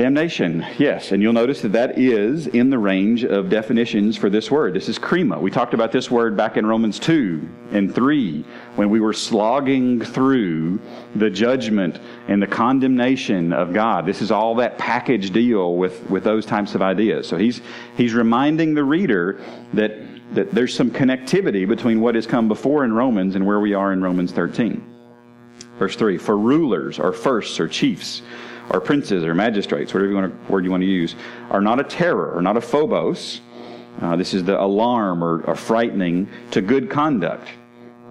Damnation, 0.00 0.64
yes. 0.78 1.12
And 1.12 1.22
you'll 1.22 1.34
notice 1.34 1.60
that 1.60 1.72
that 1.72 1.98
is 1.98 2.46
in 2.46 2.70
the 2.70 2.78
range 2.78 3.22
of 3.22 3.50
definitions 3.50 4.16
for 4.16 4.30
this 4.30 4.50
word. 4.50 4.72
This 4.72 4.88
is 4.88 4.98
krima. 4.98 5.38
We 5.38 5.50
talked 5.50 5.74
about 5.74 5.92
this 5.92 6.10
word 6.10 6.38
back 6.38 6.56
in 6.56 6.64
Romans 6.64 6.98
2 6.98 7.46
and 7.72 7.94
3 7.94 8.42
when 8.76 8.88
we 8.88 8.98
were 8.98 9.12
slogging 9.12 10.00
through 10.00 10.80
the 11.16 11.28
judgment 11.28 12.00
and 12.28 12.42
the 12.42 12.46
condemnation 12.46 13.52
of 13.52 13.74
God. 13.74 14.06
This 14.06 14.22
is 14.22 14.30
all 14.30 14.54
that 14.54 14.78
package 14.78 15.32
deal 15.32 15.76
with, 15.76 16.08
with 16.08 16.24
those 16.24 16.46
types 16.46 16.74
of 16.74 16.80
ideas. 16.80 17.28
So 17.28 17.36
he's, 17.36 17.60
he's 17.94 18.14
reminding 18.14 18.72
the 18.72 18.84
reader 18.84 19.38
that, 19.74 19.98
that 20.32 20.50
there's 20.52 20.74
some 20.74 20.90
connectivity 20.90 21.68
between 21.68 22.00
what 22.00 22.14
has 22.14 22.26
come 22.26 22.48
before 22.48 22.86
in 22.86 22.94
Romans 22.94 23.36
and 23.36 23.46
where 23.46 23.60
we 23.60 23.74
are 23.74 23.92
in 23.92 24.02
Romans 24.02 24.32
13. 24.32 24.82
Verse 25.78 25.94
3 25.94 26.16
For 26.16 26.38
rulers 26.38 26.98
or 26.98 27.12
firsts 27.12 27.60
or 27.60 27.68
chiefs, 27.68 28.22
or 28.70 28.80
princes 28.80 29.24
or 29.24 29.34
magistrates, 29.34 29.92
whatever 29.92 30.10
you 30.10 30.16
want 30.16 30.46
to, 30.46 30.52
word 30.52 30.64
you 30.64 30.70
want 30.70 30.82
to 30.82 30.88
use, 30.88 31.14
are 31.50 31.60
not 31.60 31.80
a 31.80 31.84
terror 31.84 32.32
or 32.32 32.40
not 32.40 32.56
a 32.56 32.60
phobos. 32.60 33.40
Uh, 34.00 34.16
this 34.16 34.32
is 34.32 34.44
the 34.44 34.58
alarm 34.60 35.22
or, 35.22 35.42
or, 35.42 35.54
frightening 35.54 36.28
to 36.52 36.62
good 36.62 36.88
conduct. 36.88 37.48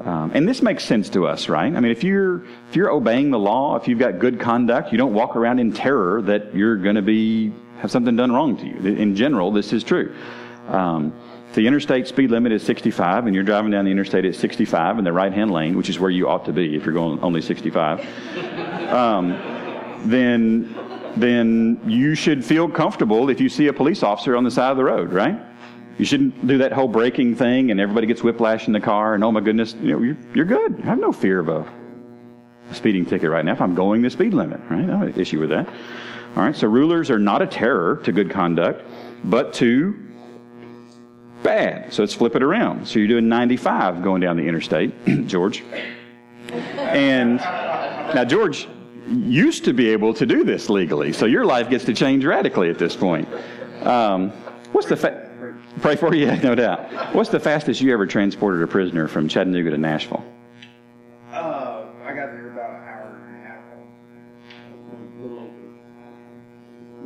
Um, 0.04 0.32
and 0.34 0.48
this 0.48 0.62
makes 0.62 0.84
sense 0.84 1.10
to 1.10 1.26
us, 1.26 1.50
right? 1.50 1.74
I 1.74 1.80
mean, 1.80 1.92
if 1.92 2.04
you're 2.04 2.44
if 2.70 2.76
you're 2.76 2.92
obeying 2.92 3.32
the 3.32 3.40
law, 3.40 3.76
if 3.76 3.88
you've 3.88 4.00
got 4.00 4.20
good 4.20 4.40
conduct, 4.40 4.92
you 4.92 4.98
don't 4.98 5.14
walk 5.14 5.36
around 5.36 5.60
in 5.60 5.74
terror 5.74 6.22
that 6.24 6.54
you're 6.54 6.78
going 6.78 6.96
to 6.96 7.02
be 7.02 7.52
have 7.80 7.92
something 7.92 8.16
done 8.16 8.32
wrong 8.32 8.58
to 8.58 8.66
you. 8.66 8.96
In 8.96 9.16
general, 9.16 9.52
this 9.52 9.74
is 9.74 9.84
true. 9.84 10.14
Um, 10.68 11.14
the 11.54 11.66
interstate 11.66 12.08
speed 12.08 12.30
limit 12.30 12.52
is 12.52 12.64
65, 12.64 13.26
and 13.26 13.34
you're 13.34 13.44
driving 13.44 13.72
down 13.72 13.86
the 13.86 13.92
interstate 13.92 14.24
at 14.26 14.36
65 14.36 15.00
in 15.00 15.04
the 15.04 15.12
right-hand 15.12 15.52
lane, 15.52 15.76
which 15.76 15.90
is 15.90 16.00
where 16.00 16.12
you 16.12 16.30
ought 16.30 16.46
to 16.46 16.54
be 16.54 16.76
if 16.76 16.86
you're 16.86 16.94
going 16.94 17.20
only 17.22 17.42
65. 17.42 18.00
Um, 18.94 19.59
then 20.06 20.76
then 21.16 21.80
you 21.86 22.16
should 22.16 22.46
feel 22.46 22.70
comfortable 22.70 23.30
if 23.30 23.42
you 23.42 23.50
see 23.50 23.68
a 23.68 23.74
police 23.74 24.04
officer 24.04 24.36
on 24.36 24.44
the 24.44 24.52
side 24.52 24.72
of 24.72 24.78
the 24.78 24.84
road, 24.84 25.12
right? 25.12 25.38
You 25.98 26.06
shouldn't 26.06 26.48
do 26.48 26.58
that 26.60 26.72
whole 26.72 26.88
braking 26.88 27.36
thing 27.36 27.72
and 27.72 27.80
everybody 27.80 28.08
gets 28.08 28.24
whiplash 28.24 28.68
in 28.68 28.74
the 28.74 28.80
car 28.80 29.16
and 29.16 29.24
oh 29.24 29.32
my 29.32 29.42
goodness, 29.42 29.76
you 29.82 29.92
know, 29.92 30.02
you're, 30.02 30.18
you're 30.34 30.46
good. 30.46 30.80
I 30.82 30.86
have 30.86 31.00
no 31.00 31.12
fear 31.12 31.40
of 31.40 31.50
a, 31.50 31.70
speeding 32.72 33.06
ticket 33.06 33.30
right 33.30 33.44
now 33.44 33.54
if 33.54 33.62
I'm 33.62 33.76
going 33.76 34.02
the 34.02 34.10
speed 34.10 34.34
limit, 34.34 34.60
right? 34.70 34.86
No 34.86 35.12
issue 35.16 35.40
with 35.40 35.50
that. 35.50 35.68
All 36.36 36.44
right, 36.44 36.56
so 36.56 36.68
rulers 36.68 37.10
are 37.10 37.20
not 37.20 37.42
a 37.42 37.48
terror 37.48 37.98
to 38.04 38.12
good 38.12 38.30
conduct, 38.30 38.86
but 39.24 39.54
to 39.56 39.98
bad. 41.42 41.92
So 41.92 42.04
let's 42.04 42.14
flip 42.14 42.36
it 42.36 42.44
around. 42.44 42.88
So 42.88 43.00
you're 43.00 43.08
doing 43.08 43.28
95 43.28 44.04
going 44.04 44.22
down 44.22 44.38
the 44.38 44.48
interstate, 44.48 44.94
George. 45.26 45.64
And 46.52 47.38
now, 47.38 48.26
George, 48.26 48.68
used 49.10 49.66
to 49.66 49.74
be 49.74 49.90
able 49.90 50.14
to 50.14 50.26
do 50.26 50.44
this 50.44 50.70
legally. 50.70 51.14
So 51.14 51.26
your 51.26 51.46
life 51.46 51.70
gets 51.70 51.86
to 51.86 51.94
change 51.94 52.24
radically 52.26 52.70
at 52.70 52.78
this 52.78 52.96
point. 52.96 53.28
Um, 53.84 54.32
what's 54.72 54.88
the 54.88 54.98
fa- 54.98 55.30
pray 55.82 55.96
for 55.96 56.14
you? 56.14 56.28
Yeah, 56.28 56.36
no 56.44 56.56
doubt. 56.56 57.14
What's 57.16 57.30
the 57.30 57.40
fastest 57.40 57.82
you 57.82 57.92
ever 57.94 58.06
transported 58.06 58.62
a 58.62 58.68
prisoner 58.68 59.08
from 59.08 59.28
Chattanooga 59.28 59.72
to 59.72 59.78
Nashville? 59.78 60.24
Uh, 61.32 61.86
I 62.04 62.14
got 62.14 62.32
there 62.32 62.52
about 62.52 62.70
an 62.72 62.88
hour 62.88 63.22
and 63.28 63.36
a 63.36 63.48
half. 63.48 63.64
A 64.74 65.22
little 65.22 65.40
over, 65.40 65.54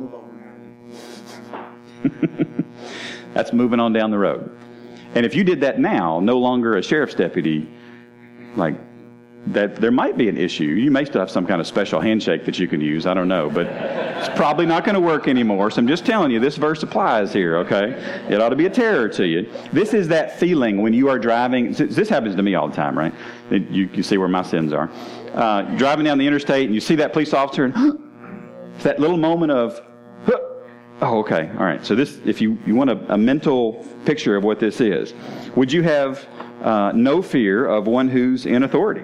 little 0.00 0.18
over 0.18 0.30
an 1.52 1.54
hour. 1.54 2.64
That's 3.34 3.52
moving 3.52 3.80
on 3.80 3.92
down 3.92 4.10
the 4.10 4.18
road. 4.18 4.56
And 5.14 5.24
if 5.24 5.34
you 5.34 5.44
did 5.44 5.60
that 5.60 5.78
now, 5.78 6.20
no 6.20 6.38
longer 6.38 6.76
a 6.76 6.82
sheriff's 6.82 7.14
deputy, 7.14 7.68
like 8.56 8.74
that 9.48 9.76
there 9.76 9.90
might 9.90 10.16
be 10.16 10.28
an 10.28 10.38
issue. 10.38 10.64
You 10.64 10.90
may 10.90 11.04
still 11.04 11.20
have 11.20 11.30
some 11.30 11.46
kind 11.46 11.60
of 11.60 11.66
special 11.66 12.00
handshake 12.00 12.46
that 12.46 12.58
you 12.58 12.66
can 12.66 12.80
use. 12.80 13.06
I 13.06 13.12
don't 13.12 13.28
know, 13.28 13.50
but 13.50 13.66
it's 13.66 14.28
probably 14.36 14.64
not 14.64 14.84
going 14.84 14.94
to 14.94 15.00
work 15.00 15.28
anymore. 15.28 15.70
So 15.70 15.80
I'm 15.80 15.88
just 15.88 16.06
telling 16.06 16.30
you, 16.30 16.40
this 16.40 16.56
verse 16.56 16.82
applies 16.82 17.32
here, 17.32 17.58
okay? 17.58 17.90
It 18.28 18.40
ought 18.40 18.48
to 18.50 18.56
be 18.56 18.66
a 18.66 18.70
terror 18.70 19.08
to 19.10 19.26
you. 19.26 19.50
This 19.72 19.92
is 19.92 20.08
that 20.08 20.38
feeling 20.38 20.80
when 20.80 20.94
you 20.94 21.08
are 21.08 21.18
driving. 21.18 21.72
This 21.72 22.08
happens 22.08 22.36
to 22.36 22.42
me 22.42 22.54
all 22.54 22.68
the 22.68 22.76
time, 22.76 22.98
right? 22.98 23.12
You, 23.50 23.86
can 23.86 24.02
see 24.02 24.16
where 24.16 24.28
my 24.28 24.42
sins 24.42 24.72
are. 24.72 24.90
Uh, 25.34 25.62
driving 25.76 26.06
down 26.06 26.16
the 26.16 26.26
interstate 26.26 26.66
and 26.66 26.74
you 26.74 26.80
see 26.80 26.94
that 26.96 27.12
police 27.12 27.34
officer, 27.34 27.64
and 27.64 27.74
that 28.78 28.98
little 28.98 29.18
moment 29.18 29.52
of, 29.52 29.82
Oh, 31.02 31.18
okay. 31.18 31.50
All 31.58 31.64
right. 31.64 31.84
So 31.84 31.94
this, 31.94 32.20
if 32.24 32.40
you, 32.40 32.56
you 32.64 32.74
want 32.74 32.88
a, 32.88 33.12
a 33.12 33.18
mental 33.18 33.84
picture 34.06 34.36
of 34.36 34.44
what 34.44 34.60
this 34.60 34.80
is, 34.80 35.12
would 35.56 35.70
you 35.70 35.82
have 35.82 36.26
uh, 36.62 36.92
no 36.94 37.20
fear 37.20 37.66
of 37.66 37.86
one 37.86 38.08
who's 38.08 38.46
in 38.46 38.62
authority? 38.62 39.02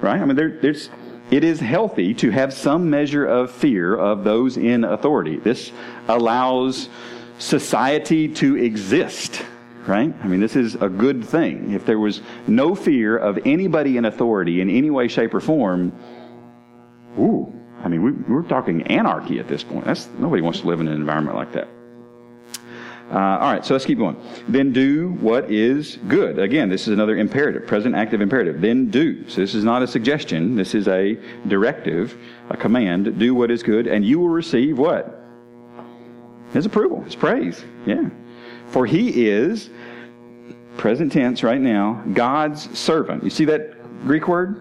Right? 0.00 0.20
I 0.20 0.24
mean, 0.24 0.36
there, 0.36 0.58
there's, 0.60 0.90
it 1.30 1.44
is 1.44 1.60
healthy 1.60 2.14
to 2.14 2.30
have 2.30 2.52
some 2.52 2.88
measure 2.88 3.26
of 3.26 3.50
fear 3.50 3.96
of 3.96 4.24
those 4.24 4.56
in 4.56 4.84
authority. 4.84 5.36
This 5.36 5.72
allows 6.08 6.88
society 7.38 8.28
to 8.34 8.56
exist, 8.56 9.44
right? 9.86 10.14
I 10.22 10.26
mean, 10.26 10.40
this 10.40 10.56
is 10.56 10.76
a 10.76 10.88
good 10.88 11.24
thing. 11.24 11.72
If 11.72 11.84
there 11.84 11.98
was 11.98 12.20
no 12.46 12.74
fear 12.74 13.16
of 13.16 13.38
anybody 13.44 13.96
in 13.96 14.04
authority 14.04 14.60
in 14.60 14.70
any 14.70 14.90
way, 14.90 15.08
shape, 15.08 15.34
or 15.34 15.40
form, 15.40 15.92
ooh, 17.18 17.52
I 17.82 17.88
mean, 17.88 18.02
we, 18.02 18.36
are 18.36 18.42
talking 18.42 18.82
anarchy 18.88 19.38
at 19.38 19.48
this 19.48 19.62
point. 19.62 19.84
That's, 19.84 20.08
nobody 20.18 20.42
wants 20.42 20.60
to 20.60 20.66
live 20.66 20.80
in 20.80 20.88
an 20.88 20.94
environment 20.94 21.36
like 21.36 21.52
that. 21.52 21.68
Uh, 23.10 23.16
all 23.16 23.52
right, 23.52 23.64
so 23.64 23.72
let's 23.72 23.86
keep 23.86 23.96
going. 23.96 24.16
Then 24.48 24.70
do 24.70 25.12
what 25.20 25.50
is 25.50 25.96
good. 26.08 26.38
Again, 26.38 26.68
this 26.68 26.82
is 26.82 26.88
another 26.88 27.16
imperative, 27.16 27.66
present 27.66 27.94
active 27.94 28.20
imperative. 28.20 28.60
Then 28.60 28.90
do. 28.90 29.26
So 29.28 29.40
this 29.40 29.54
is 29.54 29.64
not 29.64 29.82
a 29.82 29.86
suggestion. 29.86 30.56
This 30.56 30.74
is 30.74 30.88
a 30.88 31.18
directive, 31.46 32.18
a 32.50 32.56
command. 32.56 33.18
Do 33.18 33.34
what 33.34 33.50
is 33.50 33.62
good, 33.62 33.86
and 33.86 34.04
you 34.04 34.18
will 34.20 34.28
receive 34.28 34.78
what? 34.78 35.24
His 36.52 36.66
approval, 36.66 37.02
His 37.02 37.14
praise. 37.14 37.64
Yeah. 37.86 38.10
For 38.66 38.84
He 38.84 39.26
is, 39.26 39.70
present 40.76 41.10
tense 41.10 41.42
right 41.42 41.60
now, 41.60 42.02
God's 42.12 42.78
servant. 42.78 43.24
You 43.24 43.30
see 43.30 43.46
that 43.46 44.02
Greek 44.02 44.28
word? 44.28 44.60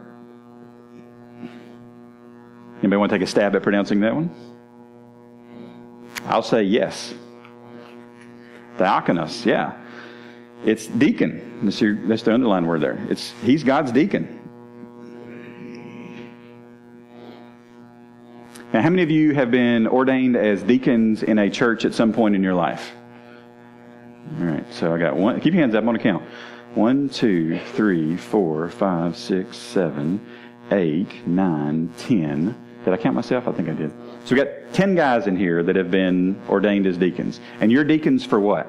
Anybody 2.80 2.98
want 2.98 3.10
to 3.10 3.18
take 3.18 3.28
a 3.28 3.30
stab 3.30 3.56
at 3.58 3.64
pronouncing 3.64 4.00
that 4.02 4.16
one? 4.16 4.30
I'll 6.28 6.44
say 6.44 6.64
yes. 6.64 7.14
Diakonos, 8.78 9.46
yeah. 9.46 9.74
It's 10.66 10.88
deacon. 10.88 11.62
That's, 11.63 11.82
your, 11.82 11.96
that's 11.96 12.24
the 12.24 12.34
underlined 12.34 12.68
word 12.68 12.82
there. 12.82 12.98
It's 13.10 13.34
he's 13.44 13.63
God's 13.63 13.92
deacon. 13.92 14.34
Now, 18.74 18.82
how 18.82 18.90
many 18.90 19.02
of 19.02 19.10
you 19.10 19.34
have 19.34 19.50
been 19.50 19.88
ordained 19.88 20.36
as 20.36 20.62
deacons 20.62 21.24
in 21.24 21.40
a 21.40 21.50
church 21.50 21.86
at 21.86 21.94
some 21.94 22.12
point 22.12 22.36
in 22.36 22.44
your 22.44 22.54
life? 22.54 22.92
All 24.40 24.46
right, 24.46 24.66
so 24.74 24.94
I 24.94 25.00
got 25.00 25.16
one. 25.16 25.40
Keep 25.40 25.54
your 25.54 25.62
hands 25.62 25.74
up. 25.74 25.86
on 25.86 25.96
a 25.96 26.00
count. 26.00 26.24
One, 26.76 27.08
two, 27.08 27.60
three, 27.74 28.18
four, 28.18 28.70
five, 28.70 29.16
six, 29.16 29.58
seven, 29.58 30.20
eight, 30.72 31.26
nine, 31.26 31.92
ten. 31.98 32.56
Did 32.88 32.93
I 32.93 32.97
count 33.04 33.15
myself? 33.15 33.50
I 33.50 33.52
think 33.52 33.67
I 33.67 33.73
did. 33.73 33.91
So 34.23 34.34
we 34.34 34.41
got 34.41 34.47
10 34.71 34.95
guys 34.95 35.28
in 35.28 35.36
here 35.36 35.62
that 35.62 35.76
have 35.76 35.91
been 35.91 36.41
ordained 36.47 36.88
as 36.88 36.95
deacons. 36.95 37.41
And 37.60 37.69
you're 37.69 37.84
deacons 37.84 38.23
for 38.23 38.39
what? 38.39 38.65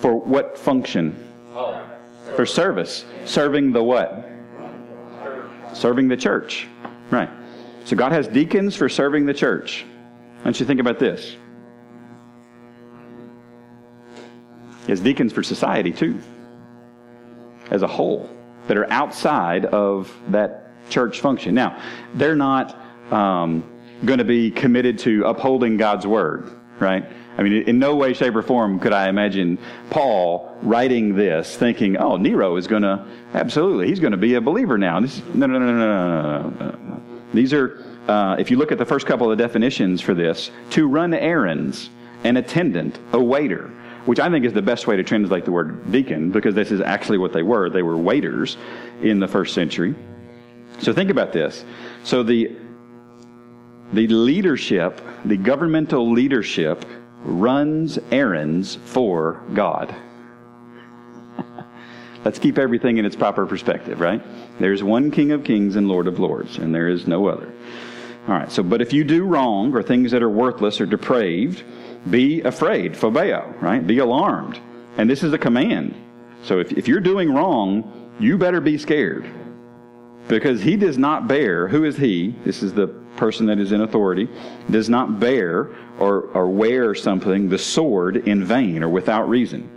For 0.00 0.16
what 0.16 0.58
function? 0.58 1.14
For 2.34 2.44
service. 2.44 3.04
Serving 3.24 3.70
the 3.70 3.84
what? 3.84 4.28
Serving 5.74 6.08
the 6.08 6.16
church. 6.16 6.66
Right. 7.12 7.30
So 7.84 7.94
God 7.94 8.10
has 8.10 8.26
deacons 8.26 8.74
for 8.74 8.88
serving 8.88 9.26
the 9.26 9.34
church. 9.34 9.84
Why 10.38 10.42
don't 10.42 10.58
you 10.58 10.66
think 10.66 10.80
about 10.80 10.98
this? 10.98 11.36
He 14.86 14.90
has 14.90 14.98
deacons 14.98 15.32
for 15.32 15.44
society 15.44 15.92
too, 15.92 16.18
as 17.70 17.82
a 17.82 17.86
whole 17.86 18.28
that 18.66 18.76
are 18.76 18.90
outside 18.90 19.64
of 19.66 20.12
that 20.28 20.68
church 20.88 21.20
function. 21.20 21.54
Now, 21.54 21.80
they're 22.14 22.36
not 22.36 22.76
um, 23.10 23.64
going 24.04 24.18
to 24.18 24.24
be 24.24 24.50
committed 24.50 24.98
to 25.00 25.24
upholding 25.24 25.76
God's 25.76 26.06
word, 26.06 26.50
right? 26.78 27.04
I 27.38 27.42
mean, 27.42 27.62
in 27.62 27.78
no 27.78 27.96
way, 27.96 28.12
shape, 28.12 28.34
or 28.34 28.42
form 28.42 28.78
could 28.78 28.92
I 28.92 29.08
imagine 29.08 29.58
Paul 29.90 30.54
writing 30.62 31.16
this 31.16 31.56
thinking, 31.56 31.96
oh, 31.96 32.16
Nero 32.16 32.56
is 32.56 32.66
going 32.66 32.82
to, 32.82 33.06
absolutely, 33.34 33.88
he's 33.88 34.00
going 34.00 34.12
to 34.12 34.18
be 34.18 34.34
a 34.34 34.40
believer 34.40 34.76
now. 34.76 35.00
This, 35.00 35.22
no, 35.34 35.46
no, 35.46 35.58
no, 35.58 35.72
no, 35.72 35.78
no, 35.78 36.50
no, 36.50 36.70
no. 36.70 37.02
These 37.32 37.54
are, 37.54 37.82
uh, 38.06 38.36
if 38.38 38.50
you 38.50 38.58
look 38.58 38.70
at 38.70 38.78
the 38.78 38.84
first 38.84 39.06
couple 39.06 39.30
of 39.30 39.38
definitions 39.38 40.02
for 40.02 40.12
this, 40.12 40.50
to 40.70 40.86
run 40.86 41.14
errands, 41.14 41.88
an 42.24 42.36
attendant, 42.36 42.98
a 43.12 43.20
waiter 43.20 43.70
which 44.04 44.20
I 44.20 44.30
think 44.30 44.44
is 44.44 44.52
the 44.52 44.62
best 44.62 44.86
way 44.86 44.96
to 44.96 45.04
translate 45.04 45.44
the 45.44 45.52
word 45.52 45.90
deacon 45.90 46.30
because 46.30 46.54
this 46.54 46.70
is 46.70 46.80
actually 46.80 47.18
what 47.18 47.32
they 47.32 47.42
were. 47.42 47.70
They 47.70 47.82
were 47.82 47.96
waiters 47.96 48.56
in 49.00 49.20
the 49.20 49.28
first 49.28 49.54
century. 49.54 49.94
So 50.78 50.92
think 50.92 51.10
about 51.10 51.32
this. 51.32 51.64
So 52.04 52.22
the 52.22 52.56
the 53.92 54.08
leadership, 54.08 55.00
the 55.24 55.36
governmental 55.36 56.10
leadership 56.10 56.84
runs 57.24 57.98
errands 58.10 58.76
for 58.76 59.42
God. 59.52 59.94
Let's 62.24 62.38
keep 62.38 62.56
everything 62.56 62.96
in 62.96 63.04
its 63.04 63.16
proper 63.16 63.46
perspective, 63.46 64.00
right? 64.00 64.22
There's 64.58 64.82
one 64.82 65.10
King 65.10 65.32
of 65.32 65.44
Kings 65.44 65.76
and 65.76 65.88
Lord 65.88 66.06
of 66.06 66.18
Lords, 66.18 66.56
and 66.56 66.74
there 66.74 66.88
is 66.88 67.06
no 67.06 67.26
other. 67.26 67.52
All 68.28 68.34
right, 68.34 68.50
so 68.50 68.62
but 68.62 68.80
if 68.80 68.92
you 68.92 69.04
do 69.04 69.24
wrong 69.24 69.74
or 69.74 69.82
things 69.82 70.12
that 70.12 70.22
are 70.22 70.30
worthless 70.30 70.80
or 70.80 70.86
depraved, 70.86 71.62
be 72.10 72.40
afraid, 72.42 72.94
phobeo, 72.94 73.60
right? 73.60 73.86
Be 73.86 73.98
alarmed. 73.98 74.58
And 74.96 75.08
this 75.08 75.22
is 75.22 75.32
a 75.32 75.38
command. 75.38 75.94
So 76.42 76.58
if, 76.58 76.72
if 76.72 76.88
you're 76.88 77.00
doing 77.00 77.32
wrong, 77.32 78.12
you 78.18 78.36
better 78.36 78.60
be 78.60 78.76
scared. 78.78 79.26
Because 80.28 80.60
he 80.60 80.76
does 80.76 80.98
not 80.98 81.28
bear, 81.28 81.68
who 81.68 81.84
is 81.84 81.96
he? 81.96 82.34
This 82.44 82.62
is 82.62 82.72
the 82.72 82.88
person 83.16 83.46
that 83.46 83.58
is 83.58 83.72
in 83.72 83.82
authority, 83.82 84.28
does 84.70 84.88
not 84.88 85.20
bear 85.20 85.70
or, 85.98 86.22
or 86.34 86.48
wear 86.48 86.94
something, 86.94 87.48
the 87.48 87.58
sword, 87.58 88.16
in 88.28 88.44
vain 88.44 88.82
or 88.82 88.88
without 88.88 89.28
reason. 89.28 89.68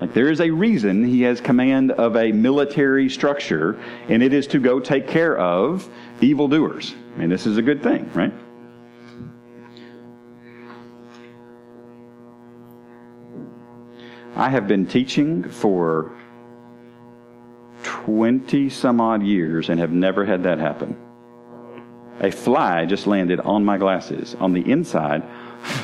Like 0.00 0.12
there 0.12 0.30
is 0.30 0.40
a 0.40 0.50
reason 0.50 1.04
he 1.04 1.22
has 1.22 1.40
command 1.40 1.92
of 1.92 2.16
a 2.16 2.32
military 2.32 3.08
structure, 3.08 3.80
and 4.08 4.22
it 4.22 4.32
is 4.32 4.46
to 4.48 4.58
go 4.58 4.80
take 4.80 5.06
care 5.06 5.38
of 5.38 5.88
evildoers. 6.20 6.94
I 7.14 7.20
mean, 7.20 7.30
this 7.30 7.46
is 7.46 7.56
a 7.56 7.62
good 7.62 7.82
thing, 7.82 8.10
right? 8.12 8.32
I 14.36 14.48
have 14.48 14.66
been 14.66 14.86
teaching 14.86 15.44
for 15.44 16.12
20 17.84 18.68
some 18.68 19.00
odd 19.00 19.22
years 19.22 19.68
and 19.68 19.78
have 19.78 19.92
never 19.92 20.24
had 20.24 20.42
that 20.42 20.58
happen. 20.58 20.96
A 22.20 22.30
fly 22.30 22.84
just 22.84 23.06
landed 23.06 23.40
on 23.40 23.64
my 23.64 23.78
glasses. 23.78 24.34
On 24.40 24.52
the 24.52 24.68
inside, 24.70 25.22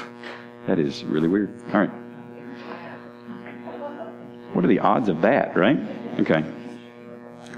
that 0.66 0.78
is 0.78 1.04
really 1.04 1.28
weird. 1.28 1.54
All 1.72 1.80
right. 1.80 1.90
What 4.52 4.64
are 4.64 4.68
the 4.68 4.80
odds 4.80 5.08
of 5.08 5.22
that, 5.22 5.56
right? 5.56 5.78
Okay. 6.18 6.44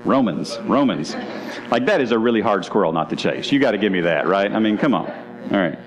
Romans, 0.05 0.59
Romans. 0.65 1.15
Like 1.71 1.87
that 1.87 2.01
is 2.01 2.13
a 2.13 2.19
really 2.19 2.41
hard 2.41 2.65
squirrel 2.65 2.93
not 2.93 3.09
to 3.11 3.17
chase. 3.17 3.51
You 3.51 3.59
got 3.59 3.71
to 3.71 3.79
give 3.79 3.93
me 3.93 4.03
that, 4.03 4.27
right? 4.27 4.53
I 4.53 4.59
mean, 4.59 4.77
come 4.77 4.95
on. 4.95 5.07
All 5.51 5.59
right. 5.59 5.79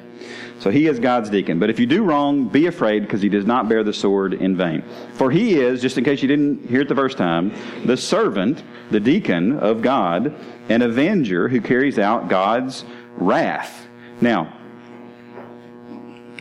So 0.60 0.70
he 0.72 0.88
is 0.88 1.00
God's 1.00 1.30
deacon. 1.30 1.60
But 1.60 1.70
if 1.70 1.80
you 1.80 1.86
do 1.86 2.04
wrong, 2.04 2.48
be 2.48 2.68
afraid 2.68 3.02
because 3.02 3.22
he 3.22 3.30
does 3.30 3.46
not 3.46 3.68
bear 3.68 3.84
the 3.84 3.94
sword 3.94 4.34
in 4.34 4.56
vain. 4.56 4.84
For 5.14 5.30
he 5.30 5.60
is, 5.60 5.82
just 5.82 5.98
in 5.98 6.04
case 6.04 6.22
you 6.22 6.28
didn't 6.28 6.70
hear 6.70 6.82
it 6.82 6.90
the 6.90 6.96
first 6.96 7.18
time, 7.18 7.54
the 7.86 7.98
servant, 7.98 8.64
the 8.90 9.00
deacon 9.00 9.60
of 9.60 9.82
God, 9.82 10.34
an 10.70 10.82
avenger 10.82 11.50
who 11.50 11.62
carries 11.62 12.00
out 12.00 12.30
God's 12.30 12.86
wrath. 13.18 13.88
Now, 14.22 14.58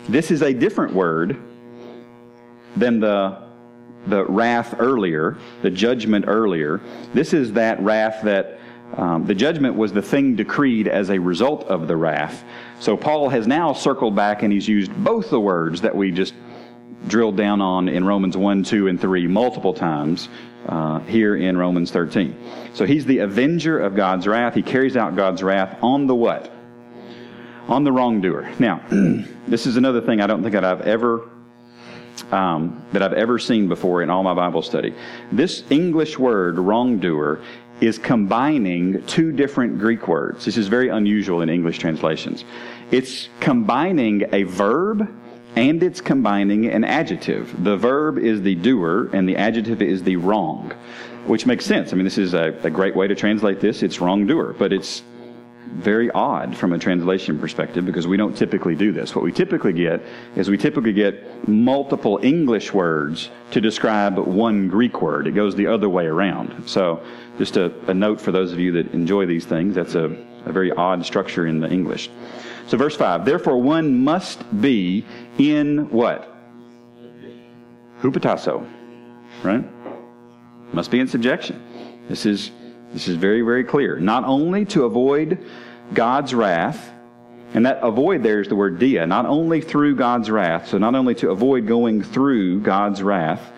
this 0.09 0.31
is 0.31 0.43
a 0.43 0.53
different 0.53 0.95
word 0.95 1.37
than 2.77 3.01
the 3.01 3.45
the 4.07 4.25
wrath 4.27 4.75
earlier, 4.79 5.39
the 5.63 5.71
judgment 5.71 6.27
earlier. 6.29 6.81
This 7.15 7.33
is 7.33 7.53
that 7.55 7.81
wrath 7.81 8.23
that 8.25 8.59
um, 8.97 9.27
the 9.27 9.35
judgment 9.35 9.75
was 9.75 9.93
the 9.93 10.03
thing 10.03 10.37
decreed 10.37 10.89
as 10.89 11.11
a 11.11 11.19
result 11.19 11.65
of 11.65 11.89
the 11.89 11.97
wrath. 11.97 12.45
So 12.81 12.97
Paul 12.97 13.29
has 13.29 13.47
now 13.47 13.73
circled 13.73 14.15
back 14.15 14.43
and 14.43 14.53
he's 14.53 14.69
used 14.69 14.95
both 15.03 15.31
the 15.31 15.41
words 15.41 15.81
that 15.81 15.95
we 15.95 16.11
just 16.11 16.35
drilled 17.09 17.37
down 17.37 17.61
on 17.61 17.89
in 17.89 18.05
Romans 18.05 18.37
1, 18.37 18.63
2, 18.63 18.89
and 18.89 19.01
3 19.01 19.27
multiple 19.27 19.75
times 19.75 20.29
uh, 20.67 21.01
here 21.01 21.37
in 21.37 21.57
Romans 21.57 21.91
13. 21.91 22.37
So 22.73 22.87
he's 22.87 23.05
the 23.05 23.19
avenger 23.19 23.79
of 23.79 23.95
God's 23.95 24.27
wrath. 24.27 24.55
He 24.55 24.63
carries 24.63 24.97
out 24.97 25.17
God's 25.17 25.43
wrath 25.43 25.79
on 25.83 26.07
the 26.07 26.15
what? 26.15 26.53
On 27.69 27.85
the 27.85 27.93
wrongdoer. 27.93 28.51
Now, 28.59 28.83
this 29.49 29.67
is 29.67 29.77
another 29.77 30.01
thing 30.01 30.21
I 30.21 30.27
don't 30.27 30.43
think 30.43 30.53
that 30.53 30.65
I've 30.65 30.83
ever 30.83 31.29
um, 32.31 32.83
that 32.93 33.03
I've 33.03 33.13
ever 33.13 33.39
seen 33.39 33.69
before 33.69 34.03
in 34.03 34.11
all 34.11 34.23
my 34.23 34.35
Bible 34.35 34.63
study. 34.63 34.95
This 35.33 35.65
English 35.71 36.19
word, 36.19 36.59
wrongdoer, 36.59 37.41
is 37.87 37.99
combining 37.99 39.03
two 39.07 39.33
different 39.33 39.79
Greek 39.79 40.09
words. 40.09 40.45
This 40.45 40.57
is 40.57 40.69
very 40.69 40.89
unusual 40.89 41.43
in 41.43 41.49
English 41.49 41.79
translations. 41.79 42.45
It's 42.91 43.29
combining 43.41 44.25
a 44.33 44.45
verb 44.45 45.09
and 45.57 45.83
it's 45.83 46.01
combining 46.01 46.67
an 46.67 46.85
adjective. 46.85 47.65
The 47.65 47.77
verb 47.77 48.19
is 48.19 48.43
the 48.43 48.55
doer 48.57 49.11
and 49.13 49.29
the 49.29 49.37
adjective 49.37 49.83
is 49.83 50.03
the 50.03 50.17
wrong, 50.17 50.73
which 51.27 51.47
makes 51.47 51.65
sense. 51.65 51.93
I 51.93 51.97
mean, 51.97 52.05
this 52.05 52.19
is 52.19 52.35
a, 52.35 52.59
a 52.65 52.71
great 52.71 52.97
way 52.97 53.07
to 53.07 53.15
translate 53.15 53.61
this. 53.61 53.83
It's 53.83 54.01
wrongdoer, 54.01 54.55
but 54.55 54.73
it's 54.73 55.03
very 55.75 56.11
odd 56.13 56.57
from 56.57 56.73
a 56.73 56.79
translation 56.79 57.39
perspective 57.39 57.85
because 57.85 58.07
we 58.07 58.17
don't 58.17 58.37
typically 58.37 58.77
do 58.77 58.93
this. 58.93 59.15
What 59.15 59.25
we 59.25 59.33
typically 59.33 59.73
get 59.73 60.01
is 60.37 60.49
we 60.49 60.57
typically 60.57 60.93
get 60.93 61.49
multiple 61.49 62.21
English 62.23 62.73
words 62.73 63.31
to 63.51 63.61
describe 63.61 64.17
one 64.19 64.69
Greek 64.69 65.03
word. 65.03 65.27
It 65.27 65.33
goes 65.33 65.57
the 65.57 65.67
other 65.67 65.89
way 65.89 66.07
around. 66.07 66.69
So, 66.69 67.03
just 67.39 67.57
a, 67.57 67.73
a 67.89 67.95
note 67.95 68.21
for 68.21 68.31
those 68.31 68.53
of 68.53 68.61
you 68.61 68.71
that 68.73 68.93
enjoy 68.95 69.27
these 69.27 69.45
things, 69.45 69.75
that's 69.75 69.97
a, 69.97 70.17
a 70.47 70.53
very 70.53 70.71
odd 70.73 71.05
structure 71.05 71.47
in 71.47 71.59
the 71.59 71.69
English. 71.69 72.09
So, 72.69 72.77
verse 72.77 72.97
5 72.97 73.25
Therefore, 73.25 73.61
one 73.61 74.05
must 74.05 74.45
be 74.61 75.05
in 75.39 75.91
what? 75.91 76.31
Hupotasso, 78.01 78.65
right? 79.43 79.65
Must 80.73 80.91
be 80.91 81.01
in 81.01 81.09
subjection. 81.09 81.61
This 82.09 82.27
is 82.27 82.53
this 82.95 83.09
is 83.09 83.17
very, 83.17 83.43
very 83.43 83.65
clear. 83.65 83.99
Not 83.99 84.23
only 84.23 84.65
to 84.67 84.85
avoid 84.85 85.45
God's 85.93 86.35
wrath, 86.35 86.91
and 87.53 87.67
that 87.67 87.79
avoid 87.83 88.23
there 88.23 88.41
is 88.41 88.49
the 88.49 88.57
word 88.57 88.79
dia, 88.79 89.07
not 89.07 89.27
only 89.27 89.61
through 89.61 89.97
God's 89.97 90.31
wrath, 90.31 90.69
so 90.69 90.79
not 90.79 90.95
only 90.95 91.15
to 91.17 91.31
avoid 91.31 91.67
going 91.67 92.03
through 92.03 92.61
God's 92.61 93.03
wrath, 93.03 93.53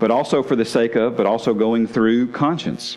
but 0.00 0.10
also 0.10 0.42
for 0.42 0.56
the 0.56 0.64
sake 0.64 0.96
of, 0.96 1.16
but 1.16 1.26
also 1.26 1.54
going 1.54 1.86
through 1.86 2.32
conscience. 2.32 2.96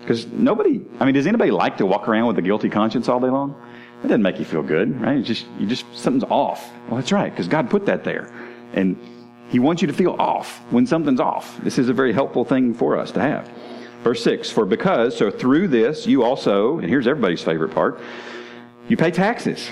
Because 0.00 0.26
nobody, 0.26 0.80
I 1.00 1.04
mean, 1.04 1.14
does 1.14 1.26
anybody 1.26 1.50
like 1.50 1.76
to 1.78 1.86
walk 1.86 2.08
around 2.08 2.26
with 2.26 2.38
a 2.38 2.42
guilty 2.42 2.68
conscience 2.68 3.08
all 3.08 3.20
day 3.20 3.28
long? 3.28 3.54
It 4.02 4.08
doesn't 4.08 4.22
make 4.22 4.38
you 4.38 4.44
feel 4.44 4.62
good, 4.62 5.00
right? 5.00 5.18
It's 5.18 5.28
just, 5.28 5.46
you 5.58 5.66
just, 5.66 5.84
something's 5.94 6.24
off. 6.24 6.72
Well, 6.88 6.96
that's 6.96 7.12
right, 7.12 7.30
because 7.30 7.46
God 7.46 7.70
put 7.70 7.86
that 7.86 8.04
there. 8.04 8.32
And 8.72 8.96
He 9.48 9.58
wants 9.58 9.80
you 9.80 9.88
to 9.88 9.94
feel 9.94 10.16
off 10.18 10.58
when 10.70 10.86
something's 10.86 11.20
off. 11.20 11.56
This 11.62 11.78
is 11.78 11.88
a 11.88 11.92
very 11.92 12.12
helpful 12.12 12.44
thing 12.44 12.74
for 12.74 12.98
us 12.98 13.12
to 13.12 13.20
have. 13.20 13.48
Verse 14.02 14.22
6 14.22 14.50
For 14.50 14.66
because, 14.66 15.16
so 15.16 15.30
through 15.30 15.68
this, 15.68 16.06
you 16.06 16.22
also, 16.22 16.78
and 16.78 16.88
here's 16.88 17.06
everybody's 17.06 17.42
favorite 17.42 17.72
part, 17.72 18.00
you 18.88 18.96
pay 18.96 19.10
taxes. 19.10 19.70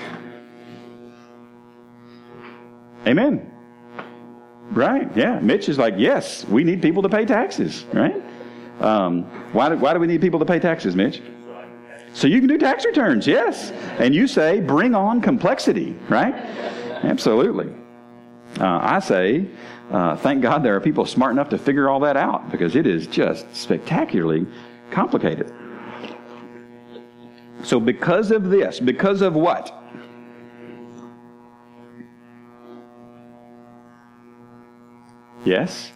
Amen. 3.07 3.51
Right, 4.71 5.14
yeah. 5.16 5.40
Mitch 5.40 5.69
is 5.69 5.79
like, 5.79 5.95
yes, 5.97 6.47
we 6.47 6.62
need 6.62 6.81
people 6.81 7.03
to 7.03 7.09
pay 7.09 7.25
taxes, 7.25 7.85
right? 7.93 8.23
Um, 8.79 9.25
why, 9.53 9.69
do, 9.71 9.77
why 9.77 9.95
do 9.95 10.01
we 10.01 10.07
need 10.07 10.21
people 10.21 10.38
to 10.38 10.45
pay 10.45 10.61
taxes, 10.61 10.95
Mitch? 10.95 11.21
So 12.12 12.27
you 12.27 12.38
can 12.38 12.49
do 12.49 12.59
tax 12.59 12.85
returns, 12.85 13.27
yes. 13.27 13.71
And 13.99 14.14
you 14.14 14.27
say, 14.27 14.61
bring 14.61 14.95
on 14.95 15.21
complexity, 15.21 15.97
right? 16.09 16.35
Absolutely. 17.03 17.73
Uh, 18.58 18.78
I 18.82 18.98
say, 19.00 19.46
uh, 19.90 20.16
thank 20.16 20.42
God 20.42 20.62
there 20.62 20.76
are 20.76 20.80
people 20.80 21.06
smart 21.06 21.32
enough 21.32 21.48
to 21.50 21.58
figure 21.58 21.88
all 21.88 22.00
that 22.00 22.16
out 22.16 22.50
because 22.50 22.76
it 22.76 22.86
is 22.86 23.06
just 23.06 23.54
spectacularly 23.54 24.46
complicated. 24.90 25.52
So, 27.62 27.78
because 27.78 28.30
of 28.30 28.50
this, 28.50 28.80
because 28.80 29.20
of 29.20 29.34
what? 29.34 29.76
Yes? 35.44 35.92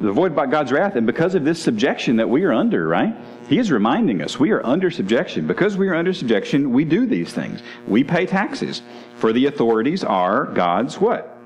Avoid 0.00 0.36
by 0.36 0.46
God's 0.46 0.70
wrath, 0.70 0.94
and 0.94 1.06
because 1.06 1.34
of 1.34 1.44
this 1.44 1.60
subjection 1.60 2.16
that 2.16 2.28
we 2.28 2.44
are 2.44 2.52
under, 2.52 2.86
right? 2.86 3.16
He 3.48 3.58
is 3.58 3.72
reminding 3.72 4.22
us 4.22 4.38
we 4.38 4.52
are 4.52 4.64
under 4.64 4.92
subjection. 4.92 5.46
Because 5.46 5.76
we 5.76 5.88
are 5.88 5.94
under 5.94 6.12
subjection, 6.12 6.72
we 6.72 6.84
do 6.84 7.04
these 7.04 7.32
things. 7.32 7.62
We 7.88 8.04
pay 8.04 8.24
taxes. 8.24 8.82
For 9.16 9.32
the 9.32 9.46
authorities 9.46 10.04
are 10.04 10.44
God's 10.44 11.00
what? 11.00 11.36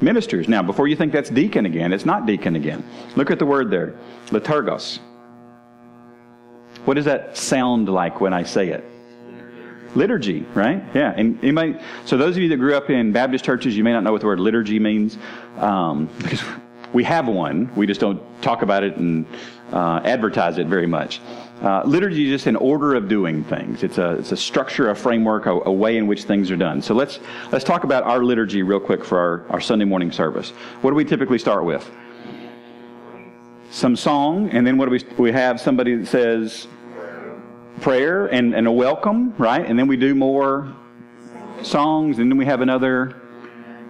Ministers. 0.00 0.48
Now, 0.48 0.62
before 0.62 0.86
you 0.86 0.94
think 0.94 1.12
that's 1.12 1.30
deacon 1.30 1.66
again, 1.66 1.92
it's 1.92 2.06
not 2.06 2.24
deacon 2.26 2.54
again. 2.54 2.84
Look 3.16 3.32
at 3.32 3.40
the 3.40 3.46
word 3.46 3.70
there 3.70 3.94
liturgos. 4.28 5.00
What 6.84 6.94
does 6.94 7.04
that 7.06 7.36
sound 7.36 7.88
like 7.88 8.20
when 8.20 8.32
I 8.32 8.44
say 8.44 8.68
it? 8.68 8.84
Liturgy, 9.94 10.46
right? 10.54 10.82
Yeah. 10.94 11.12
And 11.16 11.38
so 12.04 12.16
those 12.16 12.36
of 12.36 12.42
you 12.42 12.48
that 12.48 12.56
grew 12.56 12.74
up 12.76 12.90
in 12.90 13.12
Baptist 13.12 13.44
churches, 13.44 13.76
you 13.76 13.84
may 13.84 13.92
not 13.92 14.04
know 14.04 14.12
what 14.12 14.20
the 14.20 14.26
word 14.26 14.40
liturgy 14.40 14.78
means 14.78 15.18
um, 15.58 16.08
because 16.18 16.42
we 16.92 17.04
have 17.04 17.28
one. 17.28 17.70
We 17.74 17.86
just 17.86 18.00
don't 18.00 18.20
talk 18.42 18.62
about 18.62 18.84
it 18.84 18.96
and 18.96 19.26
uh, 19.72 20.00
advertise 20.04 20.58
it 20.58 20.66
very 20.66 20.86
much. 20.86 21.20
Uh, 21.62 21.82
liturgy 21.84 22.26
is 22.26 22.30
just 22.30 22.46
an 22.46 22.56
order 22.56 22.94
of 22.94 23.08
doing 23.08 23.44
things. 23.44 23.82
It's 23.82 23.98
a, 23.98 24.14
it's 24.14 24.32
a 24.32 24.36
structure, 24.36 24.90
a 24.90 24.96
framework, 24.96 25.46
a, 25.46 25.52
a, 25.52 25.72
way 25.72 25.96
in 25.96 26.06
which 26.06 26.24
things 26.24 26.50
are 26.50 26.56
done. 26.56 26.82
So 26.82 26.92
let's, 26.92 27.20
let's 27.52 27.64
talk 27.64 27.84
about 27.84 28.02
our 28.02 28.24
liturgy 28.24 28.62
real 28.62 28.80
quick 28.80 29.04
for 29.04 29.18
our, 29.18 29.46
our 29.48 29.60
Sunday 29.60 29.84
morning 29.84 30.10
service. 30.10 30.50
What 30.80 30.90
do 30.90 30.96
we 30.96 31.04
typically 31.04 31.38
start 31.38 31.64
with? 31.64 31.88
Some 33.70 33.96
song, 33.96 34.50
and 34.50 34.66
then 34.66 34.76
what 34.76 34.86
do 34.86 34.90
we, 34.90 35.04
we 35.16 35.32
have 35.32 35.60
somebody 35.60 35.94
that 35.94 36.06
says 36.06 36.66
prayer 37.80 38.26
and, 38.26 38.54
and 38.54 38.66
a 38.66 38.72
welcome, 38.72 39.34
right? 39.38 39.64
And 39.64 39.78
then 39.78 39.86
we 39.86 39.96
do 39.96 40.14
more 40.14 40.74
songs, 41.62 42.18
and 42.18 42.30
then 42.30 42.36
we 42.36 42.44
have 42.44 42.60
another 42.60 43.16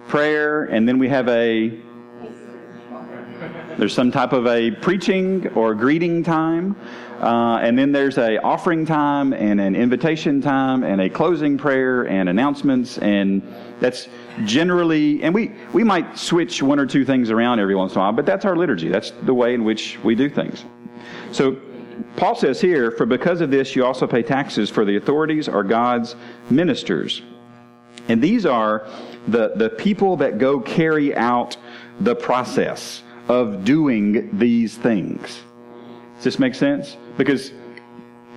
prayer, 0.07 0.65
and 0.65 0.87
then 0.87 0.99
we 0.99 1.09
have 1.09 1.27
a 1.27 1.77
there's 3.77 3.93
some 3.93 4.11
type 4.11 4.33
of 4.33 4.45
a 4.47 4.71
preaching 4.71 5.47
or 5.49 5.73
greeting 5.73 6.23
time. 6.23 6.75
Uh, 7.19 7.57
and 7.61 7.77
then 7.77 7.91
there's 7.91 8.17
a 8.17 8.37
offering 8.41 8.85
time 8.85 9.33
and 9.33 9.61
an 9.61 9.75
invitation 9.75 10.41
time 10.41 10.83
and 10.83 10.99
a 10.99 11.09
closing 11.09 11.57
prayer 11.57 12.03
and 12.03 12.27
announcements 12.27 12.97
and 12.97 13.41
that's 13.79 14.09
generally 14.43 15.23
and 15.23 15.33
we 15.33 15.53
we 15.71 15.85
might 15.85 16.17
switch 16.17 16.61
one 16.61 16.79
or 16.79 16.85
two 16.85 17.05
things 17.05 17.31
around 17.31 17.59
every 17.59 17.75
once 17.75 17.93
in 17.93 17.99
a 17.99 18.01
while 18.01 18.11
but 18.11 18.25
that's 18.25 18.43
our 18.43 18.57
liturgy. 18.57 18.89
That's 18.89 19.11
the 19.21 19.33
way 19.33 19.53
in 19.53 19.63
which 19.63 19.97
we 20.03 20.15
do 20.15 20.29
things. 20.29 20.65
So 21.31 21.57
paul 22.17 22.35
says 22.35 22.59
here 22.59 22.91
for 22.91 23.05
because 23.05 23.39
of 23.39 23.51
this 23.51 23.73
you 23.73 23.85
also 23.85 24.05
pay 24.05 24.21
taxes 24.21 24.69
for 24.69 24.83
the 24.83 24.97
authorities 24.97 25.47
are 25.47 25.63
god's 25.63 26.15
ministers. 26.49 27.21
And 28.09 28.21
these 28.21 28.45
are 28.45 28.85
the 29.29 29.53
the 29.55 29.69
people 29.69 30.17
that 30.17 30.39
go 30.39 30.59
carry 30.59 31.15
out 31.15 31.55
the 32.01 32.15
process 32.15 33.01
of 33.27 33.63
doing 33.63 34.29
these 34.37 34.77
things 34.77 35.43
does 36.23 36.35
this 36.35 36.39
make 36.39 36.55
sense 36.55 36.95
because 37.17 37.51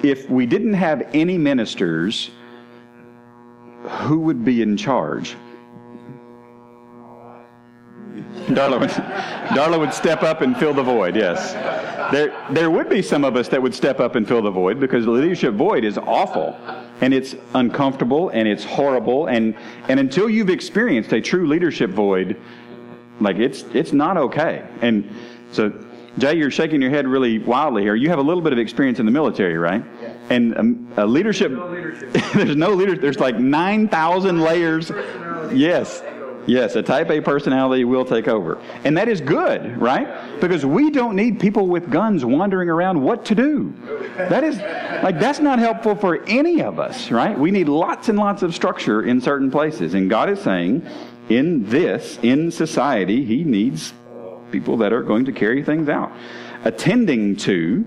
if 0.03 0.29
we 0.29 0.45
didn't 0.45 0.75
have 0.75 1.09
any 1.15 1.39
ministers, 1.39 2.33
who 3.85 4.19
would 4.19 4.45
be 4.45 4.61
in 4.61 4.77
charge? 4.77 5.37
Darla 8.49 8.81
would, 8.81 8.91
Darla 8.91 9.79
would 9.79 9.95
step 9.95 10.25
up 10.25 10.41
and 10.41 10.57
fill 10.57 10.75
the 10.75 10.83
void, 10.83 11.15
yes. 11.15 11.53
There, 12.13 12.37
there 12.51 12.71
would 12.71 12.89
be 12.89 13.03
some 13.03 13.25
of 13.25 13.37
us 13.37 13.47
that 13.49 13.63
would 13.63 13.75
step 13.75 14.01
up 14.01 14.17
and 14.17 14.27
fill 14.27 14.43
the 14.43 14.51
void 14.51 14.81
because 14.81 15.05
the 15.05 15.13
leadership 15.13 15.55
void 15.55 15.85
is 15.85 15.97
awful 15.97 16.59
and 17.01 17.15
it's 17.15 17.37
uncomfortable 17.55 18.31
and 18.31 18.49
it's 18.49 18.65
horrible. 18.65 19.27
And, 19.27 19.55
and 19.89 20.01
until 20.01 20.29
you've 20.29 20.51
experienced 20.51 21.13
a 21.13 21.21
true 21.21 21.47
leadership 21.47 21.91
void, 21.91 22.37
like 23.21 23.37
it's, 23.37 23.63
it's 23.75 23.93
not 23.93 24.17
okay. 24.17 24.67
And 24.81 25.11
so 25.53 25.73
Jay, 26.19 26.35
you're 26.35 26.51
shaking 26.51 26.81
your 26.81 26.91
head 26.91 27.07
really 27.07 27.39
wildly 27.39 27.83
here. 27.83 27.95
You 27.95 28.09
have 28.09 28.19
a 28.19 28.23
little 28.23 28.43
bit 28.43 28.53
of 28.53 28.59
experience 28.59 28.99
in 28.99 29.07
the 29.07 29.13
military, 29.13 29.59
right? 29.59 29.85
Yeah. 30.01 30.15
And 30.31 30.57
um, 30.57 30.93
a 30.97 31.07
leadership, 31.07 31.51
there's 31.51 31.59
no 31.59 31.69
leadership. 31.69 32.13
there's 32.35 32.57
no 32.57 32.71
leader. 32.71 32.97
There's 32.97 33.19
like 33.19 33.39
9,000 33.39 34.41
layers. 34.41 34.91
Yes. 35.53 36.03
Yes, 36.47 36.77
a 36.77 36.83
type 36.83 37.11
A 37.11 37.21
personality 37.21 37.85
will 37.85 38.05
take 38.05 38.29
over. 38.29 38.63
And 38.85 38.97
that 38.97 39.09
is 39.09 39.21
good, 39.21 39.77
right? 39.79 40.41
Because 40.41 40.65
we 40.65 40.91
don't 40.91 41.17
need 41.17 41.41
people 41.41 41.67
with 41.67 41.91
guns 41.91 42.25
wandering 42.25 42.71
around 42.71 43.03
what 43.03 43.25
to 43.27 43.35
do. 43.35 43.75
That 44.17 44.45
is, 44.45 44.57
like, 45.03 45.19
that's 45.19 45.41
not 45.41 45.59
helpful 45.59 45.97
for 45.97 46.23
any 46.27 46.63
of 46.63 46.79
us, 46.79 47.11
right? 47.11 47.37
We 47.37 47.51
need 47.51 47.69
lots 47.69 48.09
and 48.09 48.17
lots 48.17 48.43
of 48.43 48.55
structure 48.55 49.03
in 49.03 49.21
certain 49.21 49.51
places. 49.51 49.95
And 49.95 50.09
God 50.09 50.31
is 50.31 50.41
saying, 50.41 50.87
in 51.29 51.69
this, 51.69 52.19
in 52.23 52.51
society, 52.51 53.25
He 53.25 53.45
needs 53.45 53.93
people 54.51 54.77
that 54.79 54.93
are 54.93 55.03
going 55.03 55.25
to 55.25 55.33
carry 55.33 55.63
things 55.63 55.89
out, 55.89 56.13
attending 56.65 57.37
to 57.37 57.85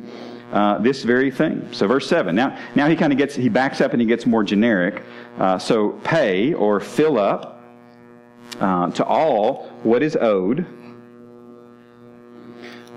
uh, 0.52 0.78
this 0.80 1.04
very 1.04 1.32
thing. 1.32 1.68
So, 1.72 1.88
verse 1.88 2.08
7. 2.08 2.36
Now, 2.36 2.58
now 2.76 2.88
he 2.88 2.96
kind 2.96 3.14
of 3.14 3.20
gets, 3.20 3.36
he 3.36 3.50
backs 3.50 3.82
up 3.82 3.94
and 3.94 4.02
he 4.02 4.08
gets 4.08 4.26
more 4.26 4.44
generic. 4.44 5.04
Uh, 5.38 5.60
so, 5.60 5.92
pay 6.04 6.54
or 6.54 6.80
fill 6.80 7.20
up 7.20 7.62
uh, 8.60 8.90
to 8.92 9.06
all 9.06 9.70
what 9.84 10.04
is 10.04 10.16
owed. 10.16 10.66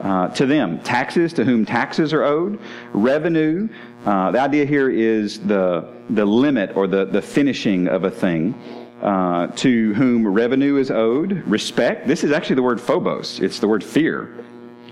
Uh, 0.01 0.27
to 0.29 0.47
them, 0.47 0.81
taxes 0.81 1.33
to 1.35 1.45
whom 1.45 1.65
taxes 1.65 2.13
are 2.13 2.25
owed, 2.25 2.59
revenue. 2.93 3.69
Uh, 4.05 4.33
the 4.33 4.41
idea 4.41 4.65
here 4.65 4.91
is 4.91 5.39
the 5.41 5.87
the 6.11 6.25
limit 6.25 6.77
or 6.77 6.89
the 6.89 7.05
the 7.05 7.23
finishing 7.23 7.87
of 7.87 8.03
a 8.03 8.11
thing 8.11 8.53
uh, 9.03 9.49
to 9.49 9.93
whom 9.95 10.27
revenue 10.27 10.77
is 10.77 10.91
owed, 10.91 11.43
respect. 11.47 12.07
This 12.07 12.23
is 12.25 12.31
actually 12.31 12.57
the 12.57 12.63
word 12.63 12.81
phobos, 12.81 13.41
it's 13.41 13.59
the 13.59 13.69
word 13.69 13.83
fear. 13.83 14.33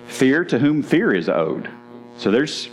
Fear 0.06 0.44
to 0.46 0.58
whom 0.58 0.82
fear 0.82 1.14
is 1.14 1.28
owed. 1.28 1.70
So 2.18 2.30
there's 2.30 2.68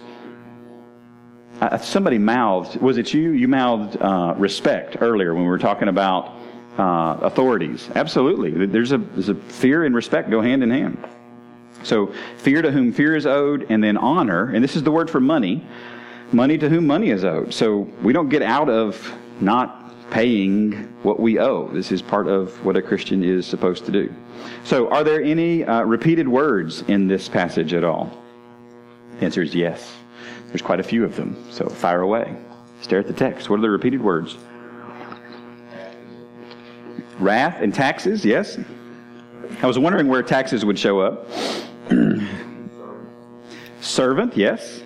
uh, 1.62 1.78
somebody 1.78 2.17
mouthed, 2.17 2.82
was 2.82 2.97
it 2.97 3.13
you? 3.13 3.32
You 3.32 3.47
mouthed 3.47 4.02
uh, 4.02 4.34
respect 4.38 4.97
earlier 5.00 5.34
when 5.34 5.43
we 5.43 5.50
were 5.50 5.60
talking 5.60 5.88
about 5.88 6.34
uh, 6.78 7.17
authorities. 7.21 7.89
Absolutely. 7.95 8.65
There's 8.65 8.91
a, 8.91 8.97
there's 8.97 9.30
a 9.30 9.36
fear 9.36 9.86
and 9.86 9.95
respect 9.95 10.30
go 10.30 10.41
hand 10.41 10.63
in 10.63 10.71
hand. 10.71 11.08
So 11.84 12.13
fear 12.38 12.62
to 12.62 12.71
whom 12.71 12.91
fear 12.91 13.15
is 13.15 13.26
owed, 13.26 13.67
and 13.69 13.84
then 13.84 13.97
honor, 13.97 14.50
and 14.50 14.63
this 14.63 14.76
is 14.76 14.84
the 14.84 14.91
word 14.91 15.10
for 15.10 15.19
money, 15.19 15.65
money 16.32 16.58
to 16.58 16.67
whom 16.67 16.88
money 16.88 17.12
is 17.12 17.23
owed. 17.23 17.54
So 17.54 17.88
we 18.02 18.13
don't 18.13 18.30
get 18.30 18.41
out 18.41 18.69
of 18.69 19.13
not 19.39 19.87
paying 20.10 20.72
what 21.04 21.20
we 21.20 21.39
owe. 21.39 21.67
This 21.70 21.91
is 21.91 22.02
part 22.02 22.28
of 22.28 22.63
what 22.63 22.78
a 22.78 22.82
Christian 22.82 23.24
is 23.24 23.46
supposed 23.46 23.86
to 23.86 23.91
do. 23.91 24.13
So, 24.63 24.89
are 24.89 25.04
there 25.04 25.22
any 25.22 25.63
uh, 25.63 25.84
repeated 25.84 26.28
words 26.28 26.84
in 26.88 27.08
this 27.08 27.28
passage 27.28 27.74
at 27.74 27.84
all? 27.84 28.12
The 29.20 29.26
answer 29.26 29.41
is 29.41 29.54
yes. 29.54 29.93
There's 30.48 30.62
quite 30.62 30.80
a 30.80 30.84
few 30.84 31.04
of 31.04 31.15
them. 31.15 31.36
So, 31.52 31.67
fire 31.67 32.02
away. 32.02 32.36
Stare 32.82 33.00
at 33.00 33.08
the 33.08 33.13
text. 33.13 33.50
What 33.50 33.60
are 33.60 33.62
the 33.62 33.70
repeated 33.70 34.02
words? 34.02 34.38
Wrath 37.20 37.62
and 37.62 37.74
taxes, 37.74 38.24
yes. 38.24 38.60
I 39.62 39.65
was 39.65 39.80
wondering 39.80 40.08
where 40.08 40.22
taxes 40.22 40.63
would 40.63 40.78
show 40.78 41.00
up. 41.00 41.28
Servant, 43.82 44.38
yes. 44.38 44.84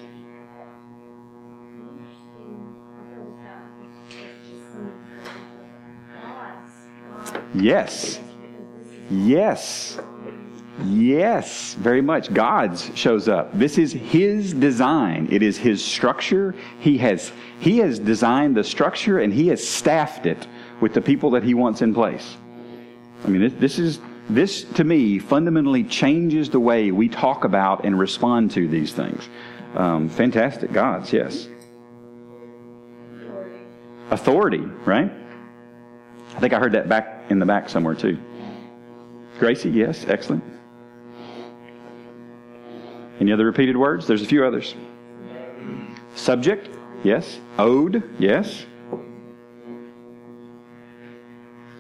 Yes. 7.53 8.19
Yes. 9.09 9.99
Yes, 10.85 11.75
very 11.75 12.01
much. 12.01 12.33
God's 12.33 12.89
shows 12.95 13.27
up. 13.27 13.51
This 13.53 13.77
is 13.77 13.91
his 13.91 14.53
design. 14.53 15.27
It 15.29 15.43
is 15.43 15.57
his 15.57 15.83
structure. 15.83 16.55
He 16.79 16.97
has 16.99 17.31
he 17.59 17.77
has 17.79 17.99
designed 17.99 18.55
the 18.55 18.63
structure 18.63 19.19
and 19.19 19.31
he 19.31 19.47
has 19.49 19.67
staffed 19.67 20.25
it 20.25 20.47
with 20.79 20.93
the 20.93 21.01
people 21.01 21.29
that 21.31 21.43
he 21.43 21.53
wants 21.53 21.81
in 21.81 21.93
place. 21.93 22.37
I 23.23 23.27
mean, 23.27 23.41
this, 23.41 23.53
this 23.59 23.79
is 23.79 23.99
this 24.29 24.63
to 24.63 24.83
me 24.83 25.19
fundamentally 25.19 25.83
changes 25.83 26.49
the 26.49 26.59
way 26.59 26.91
we 26.91 27.09
talk 27.09 27.43
about 27.43 27.85
and 27.85 27.99
respond 27.99 28.51
to 28.51 28.67
these 28.67 28.93
things. 28.93 29.29
Um, 29.75 30.09
fantastic. 30.09 30.71
God's, 30.71 31.13
yes. 31.13 31.47
Authority, 34.09 34.63
right? 34.85 35.11
I 36.35 36.39
think 36.39 36.53
I 36.53 36.59
heard 36.59 36.71
that 36.71 36.89
back 36.89 37.20
in 37.31 37.39
the 37.39 37.45
back 37.45 37.69
somewhere 37.69 37.95
too. 37.95 38.17
Gracie, 39.39 39.69
yes, 39.69 40.05
excellent. 40.07 40.43
Any 43.19 43.31
other 43.31 43.45
repeated 43.45 43.77
words? 43.77 44.05
There's 44.05 44.21
a 44.21 44.25
few 44.25 44.45
others. 44.45 44.75
Subject, 46.15 46.69
yes. 47.03 47.39
Owed, 47.57 48.03
yes. 48.19 48.65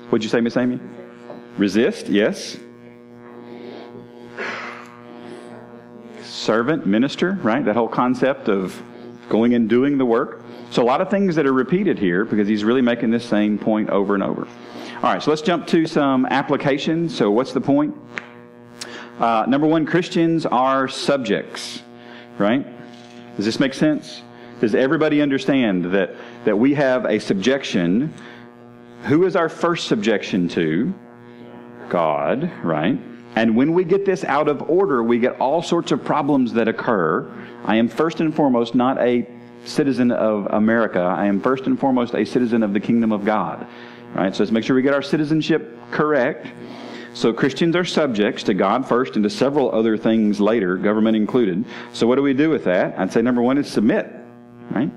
What'd 0.09 0.23
you 0.23 0.29
say, 0.29 0.41
Miss 0.41 0.57
Amy? 0.57 0.79
Resist, 1.57 2.07
yes. 2.07 2.57
Servant, 6.21 6.85
minister, 6.85 7.39
right? 7.43 7.63
That 7.63 7.75
whole 7.75 7.87
concept 7.87 8.49
of 8.49 8.81
going 9.29 9.53
and 9.53 9.69
doing 9.69 9.97
the 9.97 10.05
work. 10.05 10.43
So 10.69 10.83
a 10.83 10.85
lot 10.85 11.01
of 11.01 11.09
things 11.09 11.35
that 11.35 11.45
are 11.45 11.53
repeated 11.53 11.99
here 11.99 12.25
because 12.25 12.47
he's 12.47 12.63
really 12.63 12.81
making 12.81 13.11
this 13.11 13.25
same 13.25 13.57
point 13.57 13.89
over 13.89 14.13
and 14.13 14.23
over. 14.23 14.47
All 15.03 15.11
right, 15.11 15.23
so 15.23 15.31
let's 15.31 15.41
jump 15.41 15.65
to 15.69 15.87
some 15.87 16.27
applications. 16.27 17.17
So 17.17 17.31
what's 17.31 17.53
the 17.53 17.61
point? 17.61 17.95
Uh, 19.19 19.45
number 19.47 19.65
one, 19.65 19.83
Christians 19.83 20.45
are 20.45 20.87
subjects, 20.87 21.81
right? 22.37 22.63
Does 23.35 23.45
this 23.45 23.59
make 23.59 23.73
sense? 23.73 24.21
Does 24.59 24.75
everybody 24.75 25.19
understand 25.23 25.85
that, 25.85 26.13
that 26.45 26.55
we 26.55 26.75
have 26.75 27.05
a 27.05 27.17
subjection? 27.17 28.13
Who 29.05 29.25
is 29.25 29.35
our 29.35 29.49
first 29.49 29.87
subjection 29.87 30.47
to? 30.49 30.93
God, 31.89 32.51
right? 32.63 32.99
And 33.35 33.55
when 33.55 33.73
we 33.73 33.83
get 33.85 34.05
this 34.05 34.23
out 34.23 34.47
of 34.47 34.69
order, 34.69 35.01
we 35.01 35.17
get 35.17 35.39
all 35.39 35.63
sorts 35.63 35.91
of 35.91 36.05
problems 36.05 36.53
that 36.53 36.67
occur. 36.67 37.27
I 37.65 37.77
am 37.77 37.89
first 37.89 38.19
and 38.19 38.35
foremost 38.35 38.75
not 38.75 38.99
a 38.99 39.27
citizen 39.65 40.11
of 40.11 40.45
America. 40.51 40.99
I 40.99 41.25
am 41.25 41.41
first 41.41 41.65
and 41.65 41.79
foremost 41.79 42.13
a 42.13 42.23
citizen 42.23 42.61
of 42.61 42.73
the 42.73 42.79
kingdom 42.79 43.11
of 43.11 43.25
God. 43.25 43.65
Right? 44.13 44.35
So 44.35 44.43
let's 44.43 44.51
make 44.51 44.63
sure 44.63 44.75
we 44.75 44.81
get 44.81 44.93
our 44.93 45.01
citizenship 45.01 45.77
correct. 45.91 46.47
So 47.13 47.33
Christians 47.33 47.75
are 47.75 47.85
subjects 47.85 48.43
to 48.43 48.53
God 48.53 48.87
first 48.87 49.15
and 49.15 49.23
to 49.23 49.29
several 49.29 49.73
other 49.73 49.97
things 49.97 50.39
later, 50.39 50.77
government 50.77 51.17
included. 51.17 51.65
So 51.93 52.07
what 52.07 52.15
do 52.15 52.21
we 52.21 52.33
do 52.33 52.49
with 52.49 52.63
that? 52.65 52.97
I'd 52.97 53.11
say 53.11 53.21
number 53.21 53.41
one 53.41 53.57
is 53.57 53.69
submit. 53.69 54.09
Right? 54.69 54.91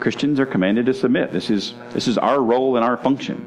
Christians 0.00 0.40
are 0.40 0.46
commanded 0.46 0.86
to 0.86 0.94
submit. 0.94 1.32
This 1.32 1.50
is 1.50 1.74
this 1.92 2.08
is 2.08 2.18
our 2.18 2.40
role 2.40 2.76
and 2.76 2.84
our 2.84 2.96
function. 2.96 3.46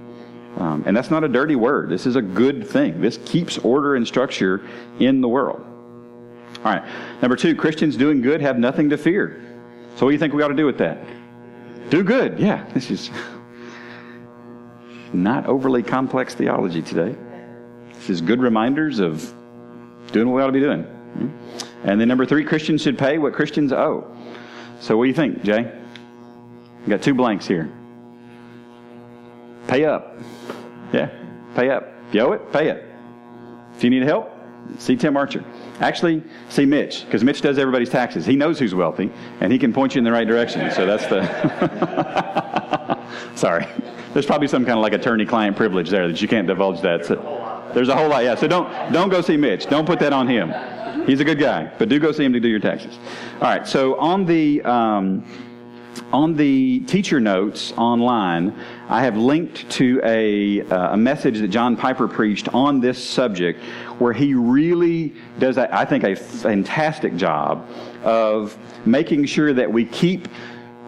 Um, 0.58 0.84
and 0.86 0.96
that's 0.96 1.10
not 1.10 1.24
a 1.24 1.30
dirty 1.30 1.56
word. 1.56 1.90
This 1.90 2.06
is 2.06 2.18
a 2.18 2.22
good 2.22 2.68
thing. 2.68 3.00
This 3.02 3.18
keeps 3.26 3.58
order 3.60 3.96
and 3.96 4.06
structure 4.06 4.68
in 5.00 5.22
the 5.22 5.28
world. 5.28 5.66
All 6.58 6.66
right. 6.66 6.84
Number 7.22 7.36
two, 7.36 7.56
Christians 7.56 7.96
doing 7.96 8.22
good 8.22 8.42
have 8.42 8.60
nothing 8.60 8.90
to 8.90 8.98
fear. 8.98 9.42
So, 9.96 10.06
what 10.06 10.12
do 10.12 10.14
you 10.14 10.20
think 10.20 10.34
we 10.34 10.44
ought 10.44 10.50
to 10.50 10.56
do 10.56 10.66
with 10.66 10.78
that? 10.80 11.00
Do 11.90 12.04
good. 12.04 12.40
Yeah, 12.40 12.66
this 12.74 12.92
is 12.92 13.10
not 15.14 15.46
overly 15.46 15.84
complex 15.84 16.34
theology 16.34 16.82
today. 16.82 17.16
This 17.94 18.10
is 18.10 18.22
good 18.22 18.42
reminders 18.42 19.00
of 19.00 19.34
doing 20.12 20.30
what 20.30 20.38
we 20.38 20.42
ought 20.42 20.48
to 20.48 20.52
be 20.52 20.60
doing. 20.60 20.84
Hmm? 20.84 21.30
And 21.84 22.00
then 22.00 22.08
number 22.08 22.26
three, 22.26 22.44
Christians 22.44 22.82
should 22.82 22.98
pay 22.98 23.18
what 23.18 23.34
Christians 23.34 23.74
owe. 23.74 24.16
So, 24.80 24.98
what 24.98 25.06
do 25.06 25.10
you 25.10 25.16
think, 25.16 25.44
Jay? 25.44 25.72
We 26.86 26.90
got 26.90 27.02
two 27.02 27.14
blanks 27.14 27.48
here. 27.48 27.72
Pay 29.68 29.86
up. 29.86 30.18
Yeah, 30.94 31.10
pay 31.56 31.70
up. 31.70 31.88
If 32.10 32.16
you 32.16 32.22
owe 32.22 32.32
it, 32.34 32.52
pay 32.52 32.70
it. 32.70 32.86
If 33.76 33.84
you 33.84 33.90
need 33.90 34.04
help, 34.04 34.32
see 34.78 34.96
Tim 34.96 35.16
Archer. 35.16 35.44
Actually, 35.80 36.24
see 36.50 36.66
Mitch, 36.66 37.06
because 37.06 37.24
Mitch 37.24 37.42
does 37.42 37.58
everybody's 37.58 37.90
taxes. 37.90 38.26
He 38.26 38.36
knows 38.36 38.60
who's 38.60 38.76
wealthy, 38.76 39.12
and 39.40 39.52
he 39.52 39.58
can 39.58 39.74
point 39.74 39.96
you 39.96 40.00
in 40.00 40.04
the 40.04 40.12
right 40.12 40.28
direction. 40.28 40.72
So 40.72 40.86
that's 40.86 41.06
the. 41.08 42.58
Sorry. 43.36 43.66
There's 44.14 44.26
probably 44.26 44.48
some 44.48 44.66
kind 44.66 44.78
of 44.78 44.84
like 44.84 44.94
attorney-client 44.94 45.56
privilege 45.56 45.90
there 45.90 46.08
that 46.08 46.22
you 46.22 46.28
can't 46.28 46.48
divulge 46.48 46.82
that. 46.82 47.06
So, 47.06 47.16
there's 47.74 47.90
a 47.90 47.96
whole 47.96 48.10
lot, 48.10 48.24
yeah. 48.24 48.36
So 48.36 48.48
don't 48.48 48.92
don't 48.92 49.10
go 49.10 49.22
see 49.22 49.38
Mitch. 49.38 49.68
Don't 49.68 49.86
put 49.86 50.00
that 50.00 50.14
on 50.14 50.28
him. 50.28 50.54
He's 51.06 51.20
a 51.22 51.24
good 51.24 51.40
guy, 51.40 51.72
but 51.78 51.90
do 51.90 52.00
go 52.00 52.12
see 52.12 52.26
him 52.26 52.34
to 52.34 52.40
do 52.40 52.50
your 52.50 52.60
taxes. 52.60 53.00
All 53.36 53.42
right. 53.42 53.68
So 53.68 53.98
on 54.00 54.26
the. 54.26 54.62
Um, 54.64 55.26
on 56.14 56.36
the 56.36 56.80
teacher 56.82 57.20
notes 57.20 57.74
online, 57.78 58.58
I 58.88 59.02
have 59.02 59.18
linked 59.18 59.70
to 59.72 60.00
a, 60.04 60.62
uh, 60.62 60.94
a 60.94 60.98
message 60.98 61.40
that 61.40 61.50
John 61.50 61.76
Piper 61.76 62.08
preached 62.08 62.48
on 62.54 62.80
this 62.80 63.02
subject, 63.02 63.62
where 64.00 64.14
he 64.14 64.34
really 64.34 65.14
does, 65.40 65.58
I 65.58 65.84
think, 65.86 66.04
a 66.06 66.16
fantastic 66.16 67.16
job 67.16 67.68
of 68.04 68.58
making 68.86 69.26
sure 69.26 69.54
that 69.54 69.72
we 69.72 69.86
keep 69.86 70.28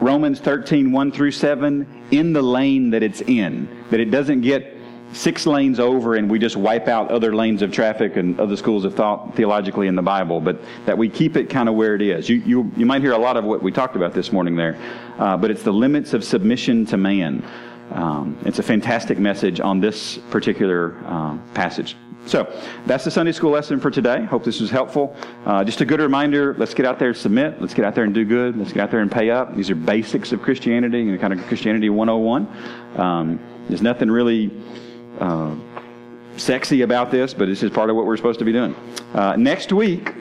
Romans 0.04 0.42
13, 0.42 0.92
1 0.92 1.12
through 1.14 1.32
7 1.32 1.88
in 2.12 2.34
the 2.34 2.42
lane 2.42 2.90
that 2.90 3.04
it's 3.04 3.22
in, 3.22 3.70
that 3.90 4.02
it 4.02 4.12
doesn't 4.12 4.42
get 4.42 4.76
six 5.14 5.46
lanes 5.46 5.80
over 5.80 6.16
and 6.16 6.30
we 6.30 6.40
just 6.40 6.58
wipe 6.58 6.90
out 6.90 7.10
other 7.10 7.34
lanes 7.34 7.62
of 7.62 7.72
traffic 7.72 8.18
and 8.18 8.38
other 8.38 8.58
schools 8.58 8.84
of 8.84 8.94
thought 8.96 9.34
theologically 9.36 9.88
in 9.88 9.96
the 9.96 10.02
Bible, 10.02 10.42
but 10.42 10.60
that 10.86 10.98
we 10.98 11.08
keep 11.08 11.38
it 11.38 11.50
kind 11.50 11.70
of 11.70 11.76
where 11.76 11.96
it 11.96 12.02
is. 12.02 12.28
You, 12.28 12.38
you, 12.38 12.72
you 12.76 12.86
might 12.86 13.02
hear 13.02 13.14
a 13.14 13.18
lot 13.18 13.38
of 13.38 13.46
what 13.46 13.64
we 13.64 13.72
talked 13.72 13.96
about 13.96 14.14
this 14.14 14.34
morning 14.34 14.58
there, 14.58 14.78
uh, 15.20 15.38
but 15.38 15.50
it's 15.50 15.64
the 15.64 15.72
limits 15.72 16.14
of 16.14 16.26
submission 16.26 16.86
to 16.88 16.98
man. 16.98 17.46
Um, 17.92 18.38
it's 18.46 18.60
a 18.60 18.64
fantastic 18.64 19.20
message 19.20 19.62
on 19.62 19.80
this 19.80 20.18
particular 20.30 20.98
uh, 21.06 21.38
passage. 21.54 21.96
So 22.26 22.52
that's 22.86 23.04
the 23.04 23.12
Sunday 23.12 23.34
school 23.34 23.52
lesson 23.52 23.80
for 23.80 23.92
today. 23.92 24.24
Hope 24.24 24.44
this 24.44 24.62
was 24.62 24.70
helpful. 24.70 25.16
Uh, 25.46 25.64
just 25.64 25.82
a 25.82 25.86
good 25.86 26.00
reminder 26.00 26.56
let's 26.58 26.74
get 26.74 26.86
out 26.86 27.00
there 27.00 27.10
and 27.10 27.18
submit. 27.18 27.60
Let's 27.60 27.74
get 27.74 27.86
out 27.86 27.96
there 27.96 28.06
and 28.06 28.14
do 28.14 28.24
good. 28.26 28.58
Let's 28.58 28.72
get 28.72 28.82
out 28.82 28.92
there 28.92 29.02
and 29.02 29.12
pay 29.12 29.30
up. 29.30 29.56
These 29.56 29.70
are 29.70 29.76
basics 29.76 30.32
of 30.32 30.42
Christianity 30.42 31.02
and 31.02 31.20
kind 31.20 31.34
of 31.34 31.46
Christianity 31.48 31.90
101. 31.90 32.48
Um, 32.98 33.40
there's 33.68 33.82
nothing 33.82 34.10
really 34.10 34.52
uh, 35.20 35.56
sexy 36.38 36.82
about 36.82 37.12
this, 37.12 37.34
but 37.34 37.48
this 37.48 37.64
is 37.64 37.72
part 37.72 37.90
of 37.90 37.96
what 37.96 38.06
we're 38.06 38.18
supposed 38.18 38.40
to 38.40 38.46
be 38.46 38.54
doing. 38.54 38.76
Uh, 39.14 39.36
next 39.36 39.72
week, 39.72 40.14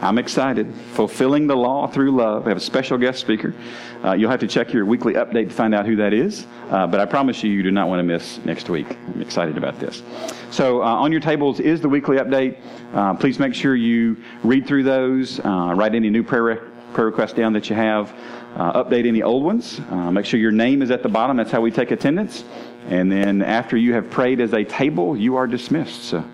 I'm 0.00 0.16
excited. 0.16 0.74
Fulfilling 0.94 1.46
the 1.46 1.56
law 1.56 1.86
through 1.86 2.12
love. 2.12 2.46
We 2.46 2.50
have 2.50 2.56
a 2.56 2.60
special 2.60 2.96
guest 2.96 3.20
speaker. 3.20 3.54
Uh, 4.02 4.12
you'll 4.12 4.30
have 4.30 4.40
to 4.40 4.46
check 4.46 4.72
your 4.72 4.86
weekly 4.86 5.12
update 5.14 5.48
to 5.48 5.54
find 5.54 5.74
out 5.74 5.84
who 5.84 5.94
that 5.96 6.14
is. 6.14 6.46
Uh, 6.70 6.86
but 6.86 7.00
I 7.00 7.04
promise 7.04 7.44
you, 7.44 7.50
you 7.50 7.62
do 7.62 7.70
not 7.70 7.88
want 7.88 7.98
to 7.98 8.02
miss 8.02 8.42
next 8.46 8.70
week. 8.70 8.96
I'm 9.08 9.20
excited 9.20 9.58
about 9.58 9.78
this. 9.78 10.02
So, 10.50 10.82
uh, 10.82 10.86
on 10.86 11.12
your 11.12 11.20
tables 11.20 11.60
is 11.60 11.82
the 11.82 11.88
weekly 11.88 12.16
update. 12.16 12.58
Uh, 12.94 13.12
please 13.14 13.38
make 13.38 13.54
sure 13.54 13.76
you 13.76 14.16
read 14.42 14.66
through 14.66 14.84
those, 14.84 15.38
uh, 15.40 15.74
write 15.76 15.94
any 15.94 16.08
new 16.08 16.22
prayer, 16.22 16.42
re- 16.42 16.58
prayer 16.94 17.06
requests 17.06 17.34
down 17.34 17.52
that 17.52 17.68
you 17.68 17.76
have, 17.76 18.10
uh, 18.56 18.82
update 18.82 19.06
any 19.06 19.22
old 19.22 19.44
ones. 19.44 19.80
make 20.10 20.24
sure 20.24 20.40
your 20.40 20.50
name 20.50 20.80
is 20.80 20.90
at 20.90 21.02
the 21.02 21.08
bottom. 21.10 21.36
That's 21.36 21.50
how 21.50 21.60
we 21.60 21.70
take 21.70 21.90
attendance. 21.90 22.44
And 22.88 23.12
then 23.12 23.42
after 23.42 23.76
you 23.76 23.92
have 23.92 24.08
prayed 24.10 24.40
as 24.40 24.54
a 24.54 24.64
table, 24.64 25.14
you 25.14 25.36
are 25.36 25.46
dismissed. 25.46 26.04
So 26.04 26.24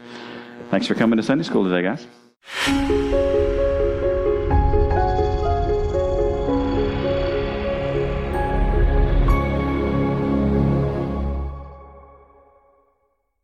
thanks 0.71 0.87
for 0.87 0.95
coming 0.95 1.17
to 1.17 1.23
Sunday 1.23 1.45
school 1.45 1.65
today, 1.65 1.83
guys. 1.83 3.26